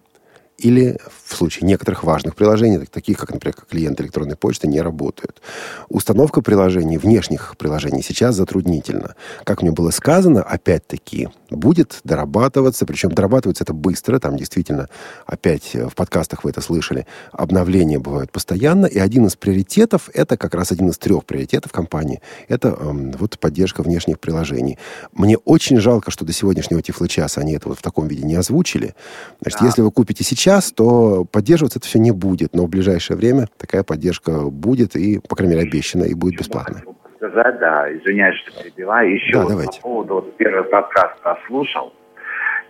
[0.62, 5.42] или в случае некоторых важных приложений, таких как, например, как клиент электронной почты, не работают.
[5.90, 9.16] Установка приложений, внешних приложений сейчас затруднительна.
[9.44, 14.88] Как мне было сказано, опять-таки, будет дорабатываться, причем дорабатывается это быстро, там действительно,
[15.26, 20.38] опять э, в подкастах вы это слышали, обновления бывают постоянно, и один из приоритетов, это
[20.38, 24.78] как раз один из трех приоритетов компании, это эм, вот поддержка внешних приложений.
[25.14, 28.96] Мне очень жалко, что до сегодняшнего Тифлы-часа они это вот в таком виде не озвучили.
[29.42, 29.66] Значит, да.
[29.66, 33.84] если вы купите сейчас, то поддерживаться это все не будет, но в ближайшее время такая
[33.84, 36.84] поддержка будет и, по крайней мере, обещана и будет бесплатная
[37.22, 39.14] сказать, да, извиняюсь, что перебиваю.
[39.14, 39.82] Еще да, вот давайте.
[39.82, 41.94] по поводу вот, первый подкаст прослушал.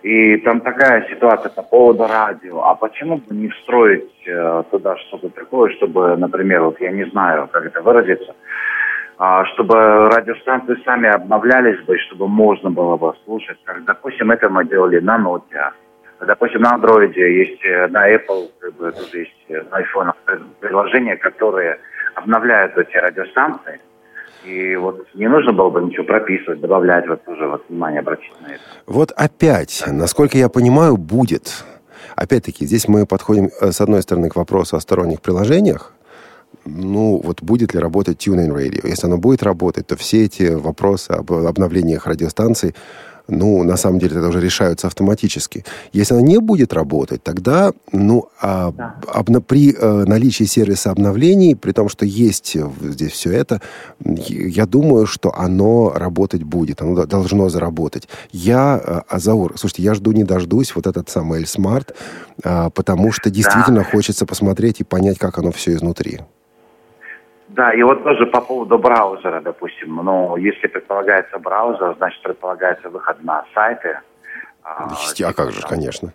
[0.02, 2.62] И там такая ситуация по поводу радио.
[2.62, 7.48] А почему бы не встроить э, туда что-то такое, чтобы, например, вот я не знаю,
[7.52, 8.34] как это выразиться,
[9.18, 13.58] э, чтобы радиостанции сами обновлялись бы, чтобы можно было бы слушать.
[13.64, 15.70] Как, допустим, это мы делали на ноте.
[16.26, 20.12] Допустим, на Android есть, э, на Apple как бы, тоже есть, э, на iPhone
[20.60, 21.78] приложения, которые
[22.14, 23.80] обновляют эти радиостанции.
[24.44, 28.54] И вот не нужно было бы ничего прописывать, добавлять, вот тоже вот внимание обратить на
[28.54, 28.62] это.
[28.86, 31.64] Вот опять, насколько я понимаю, будет.
[32.16, 35.92] Опять-таки, здесь мы подходим, э, с одной стороны, к вопросу о сторонних приложениях,
[36.64, 38.86] ну, вот будет ли работать TuneIn Radio.
[38.86, 42.74] Если оно будет работать, то все эти вопросы об обновлениях радиостанций
[43.28, 45.64] ну, на самом деле, это уже решаются автоматически.
[45.92, 48.96] Если она не будет работать, тогда, ну, а, да.
[49.08, 53.60] обна, при э, наличии сервиса обновлений, при том, что есть здесь все это,
[54.00, 58.08] я думаю, что оно работать будет, оно должно заработать.
[58.32, 61.94] Я, э, Азаур, слушайте, я жду не дождусь вот этот самый L-Smart,
[62.44, 63.84] э, потому что действительно да.
[63.84, 66.20] хочется посмотреть и понять, как оно все изнутри.
[67.54, 69.96] Да, и вот тоже по поводу браузера, допустим.
[69.96, 73.98] Ну, если предполагается браузер, значит предполагается выход на сайты.
[74.64, 76.12] А, а как же, конечно.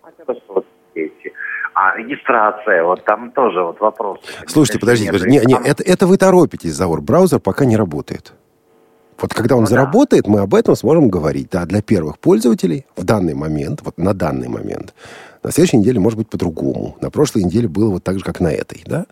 [1.74, 4.18] А регистрация, вот там тоже вот вопрос.
[4.48, 5.46] Слушайте, подождите, подождите.
[5.46, 7.00] Не, не, это, это вы торопитесь, Заур.
[7.00, 8.32] Браузер пока не работает.
[9.20, 9.74] Вот когда он Ну да.
[9.76, 11.50] заработает, мы об этом сможем говорить.
[11.50, 14.92] Да, для первых пользователей в данный момент, вот на данный момент,
[15.42, 16.96] на следующей неделе может быть по-другому.
[17.00, 19.06] На прошлой неделе было вот так же, как на этой, да?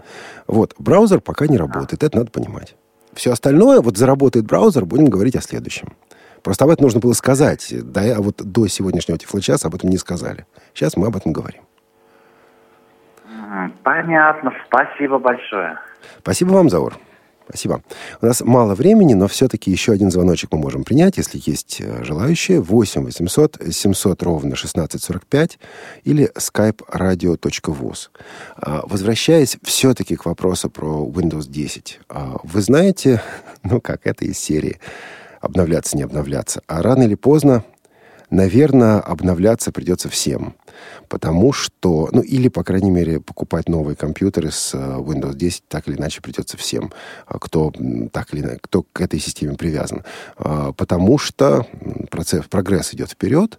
[0.47, 2.77] Вот, браузер пока не работает, это надо понимать.
[3.15, 5.95] Все остальное, вот заработает браузер, будем говорить о следующем.
[6.43, 7.73] Просто об этом нужно было сказать.
[7.73, 10.47] Да, а вот до сегодняшнего тифлочаса об этом не сказали.
[10.75, 11.63] Сейчас мы об этом говорим.
[13.83, 15.79] Понятно, спасибо большое.
[16.19, 16.99] Спасибо вам, Заур.
[17.49, 17.83] Спасибо.
[18.21, 22.03] У нас мало времени, но все-таки еще один звоночек мы можем принять, если есть э,
[22.03, 22.61] желающие.
[22.61, 25.59] 8 800 700 ровно 1645
[26.03, 28.11] или skype radio.voz.
[28.57, 32.01] А, Возвращаясь все-таки к вопросу про Windows 10.
[32.09, 33.23] А, Вы знаете,
[33.63, 34.81] ну как, это из серии
[35.41, 36.63] обновляться, не обновляться.
[36.67, 37.65] А рано или поздно,
[38.29, 40.55] наверное, обновляться придется всем.
[41.09, 45.89] Потому что, ну или, по крайней мере, покупать новые компьютеры с э, Windows 10 так
[45.89, 46.93] или иначе придется всем,
[47.27, 47.73] а, кто
[48.13, 50.03] так или иначе, кто к этой системе привязан.
[50.37, 51.67] А, Потому что
[52.11, 53.59] процесс, прогресс идет вперед,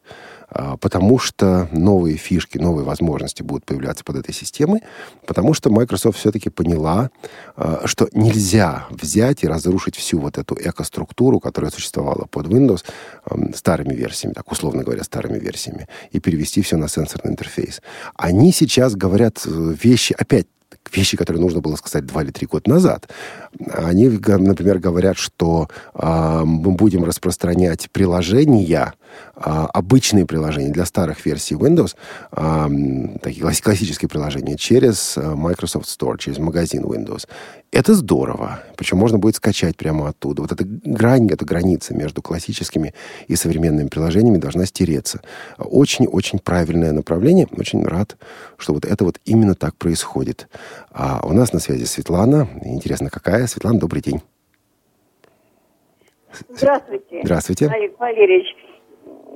[0.49, 4.81] потому что новые фишки, новые возможности будут появляться под этой системой,
[5.25, 7.09] потому что Microsoft все-таки поняла,
[7.55, 12.83] а, что нельзя взять и разрушить всю вот эту экоструктуру, которая существовала под Windows
[13.55, 17.81] старыми версиями, так условно говоря, старыми версиями, и перевести все на сенсорный интерфейс.
[18.15, 20.47] Они сейчас говорят э, вещи, опять
[20.93, 23.09] вещи, которые нужно было сказать два или три года назад.
[23.73, 28.93] Они, например, говорят, что а, мы будем распространять приложения,
[29.35, 31.95] а, обычные приложения для старых версий Windows,
[32.31, 32.69] а,
[33.21, 37.27] такие класс- классические приложения, через а, Microsoft Store, через магазин Windows.
[37.71, 38.63] Это здорово.
[38.77, 40.41] Причем можно будет скачать прямо оттуда.
[40.41, 42.93] Вот эта грань, эта граница между классическими
[43.27, 45.21] и современными приложениями должна стереться.
[45.57, 47.47] Очень-очень правильное направление.
[47.57, 48.17] Очень рад,
[48.57, 50.47] что вот это вот именно так происходит.
[50.91, 52.47] А у нас на связи Светлана.
[52.63, 53.47] Интересно, какая?
[53.47, 54.21] Светлана, добрый день.
[56.49, 57.21] Здравствуйте.
[57.23, 57.67] Здравствуйте.
[57.67, 58.47] Олег Валерьевич.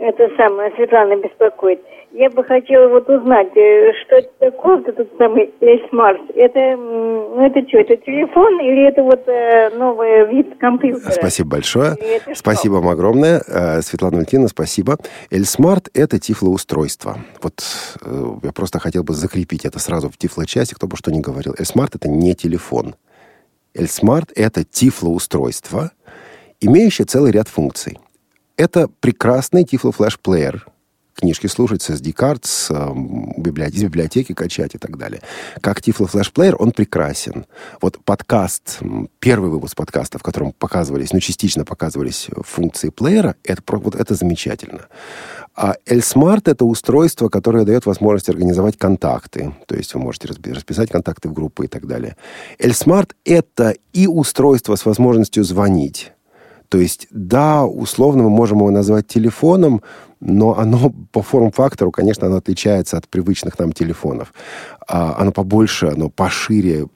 [0.02, 1.80] Это самое, Светлана беспокоит.
[2.12, 6.20] Я бы хотела вот узнать, э, что это такое, вот этот самый Эльсмарс.
[6.34, 11.12] Это, ну это что, это телефон или это вот э, новый вид компьютера?
[11.12, 11.94] Спасибо большое.
[12.24, 12.34] Что?
[12.34, 13.44] Спасибо вам огромное.
[13.48, 14.98] Э, Светлана Валентиновна, спасибо.
[15.30, 17.18] ElSmart— это тифлоустройство.
[17.44, 17.62] Вот
[18.04, 21.54] э, я просто хотел бы закрепить это сразу в тифлочасе, кто бы что ни говорил.
[21.60, 22.96] ElSmart— это не телефон.
[23.76, 25.92] ElSmart— это тифлоустройство,
[26.60, 28.00] имеющее целый ряд функций.
[28.62, 30.68] Это прекрасный тифло-флеш-плеер,
[31.16, 35.24] книжки слушать с SD-карт, с эм, библиотеки, из библиотеки качать и так далее.
[35.62, 37.48] Как плеер он прекрасен.
[37.82, 38.78] Вот подкаст,
[39.18, 44.90] первый выпуск подкаста, в котором показывались, ну, частично показывались функции плеера, это, вот это замечательно.
[45.56, 49.56] А L-Smart это устройство, которое дает возможность организовать контакты.
[49.66, 52.16] То есть вы можете распи- расписать контакты в группы и так далее.
[52.60, 56.12] L-Smart это и устройство с возможностью звонить.
[56.72, 59.82] То есть, да, условно мы можем его назвать телефоном,
[60.22, 64.34] но оно по форм-фактору, конечно, оно отличается от привычных нам телефонов.
[64.88, 66.88] А, оно побольше, оно пошире,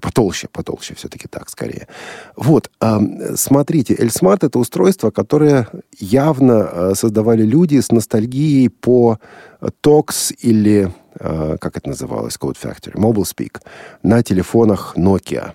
[0.00, 1.86] потолще, потолще все-таки так скорее.
[2.34, 5.68] Вот, ам, смотрите, L-Smart это устройство, которое
[6.00, 9.18] явно э, создавали люди с ностальгией по
[9.60, 13.60] TOX или, э, как это называлось, Code Factory, Mobile Speak,
[14.02, 15.52] на телефонах Nokia.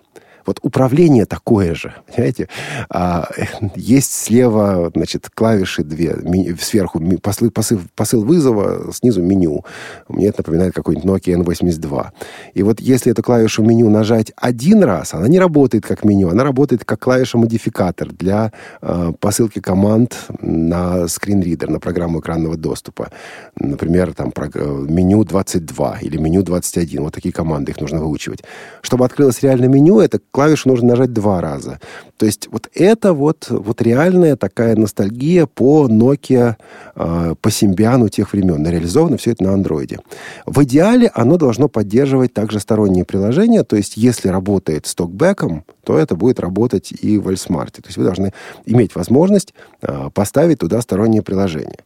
[0.48, 2.48] Вот управление такое же, понимаете?
[2.89, 3.30] А,
[3.76, 9.66] есть слева, значит, клавиши две, ми- сверху ми- посыл, посыл, посыл вызова, снизу меню.
[10.08, 12.06] Мне это напоминает какой-нибудь Nokia N82.
[12.54, 16.43] И вот если эту клавишу меню нажать один раз, она не работает как меню, она
[16.45, 23.12] работает как клавиша-модификатор для э, посылки команд на скринридер, на программу экранного доступа.
[23.60, 27.04] Например, там прог- э, меню 22 или меню 21.
[27.04, 28.43] Вот такие команды, их нужно выучивать.
[28.82, 31.80] Чтобы открылось реальное меню, это клавишу нужно нажать два раза.
[32.18, 36.58] То есть вот это вот, вот реальная такая ностальгия по Nokia,
[36.96, 38.64] э, по Symbian тех времен.
[38.68, 39.98] Реализовано все это на андроиде.
[40.46, 43.64] В идеале оно должно поддерживать также сторонние приложения.
[43.64, 47.82] То есть если работает с токбеком, то это будет работать и в Эльсмарте.
[47.82, 48.32] То есть вы должны
[48.68, 51.80] иметь возможность э, поставить туда сторонние приложения.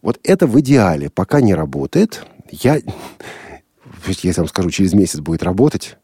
[0.00, 1.10] Вот это в идеале.
[1.10, 2.24] Пока не работает.
[2.50, 2.80] Я,
[4.06, 5.98] если я вам скажу, через месяц будет работать,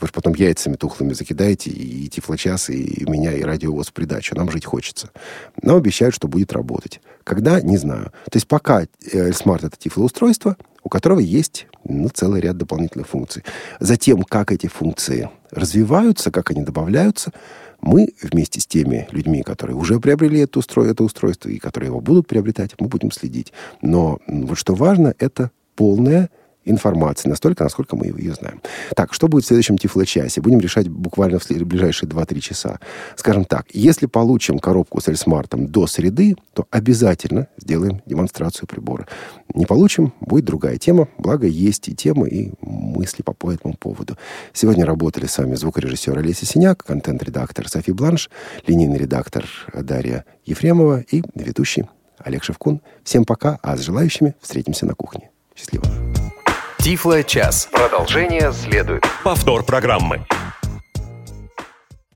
[0.00, 4.34] вы же потом яйцами тухлыми закидаете, и тифлочас, и меня, и радиовоз в придачу.
[4.36, 5.10] Нам жить хочется.
[5.62, 7.00] Нам обещают, что будет работать.
[7.24, 7.60] Когда?
[7.60, 8.12] Не знаю.
[8.30, 8.86] То есть пока э,
[9.30, 13.44] Smart это тифлоустройство, у которого есть ну, целый ряд дополнительных функций.
[13.80, 17.32] Затем, как эти функции развиваются, как они добавляются,
[17.80, 20.84] мы вместе с теми людьми, которые уже приобрели это, устро...
[20.84, 23.52] это устройство и которые его будут приобретать, мы будем следить.
[23.82, 26.30] Но вот что важно, это полная
[26.70, 28.60] информации настолько, насколько мы ее знаем.
[28.94, 30.40] Так, что будет в следующем Тифло-часе?
[30.40, 32.80] Будем решать буквально в ближайшие 2-3 часа.
[33.16, 39.06] Скажем так, если получим коробку с Эльсмартом до среды, то обязательно сделаем демонстрацию прибора.
[39.54, 41.08] Не получим, будет другая тема.
[41.18, 44.16] Благо, есть и темы, и мысли по, этому поводу.
[44.52, 48.30] Сегодня работали с вами звукорежиссер Олеся Синяк, контент-редактор Софи Бланш,
[48.66, 51.84] линейный редактор Дарья Ефремова и ведущий
[52.18, 52.80] Олег Шевкун.
[53.04, 55.30] Всем пока, а с желающими встретимся на кухне.
[55.54, 55.84] Счастливо.
[56.88, 57.68] Тифло час.
[57.70, 59.04] Продолжение следует.
[59.22, 60.24] Повтор программы.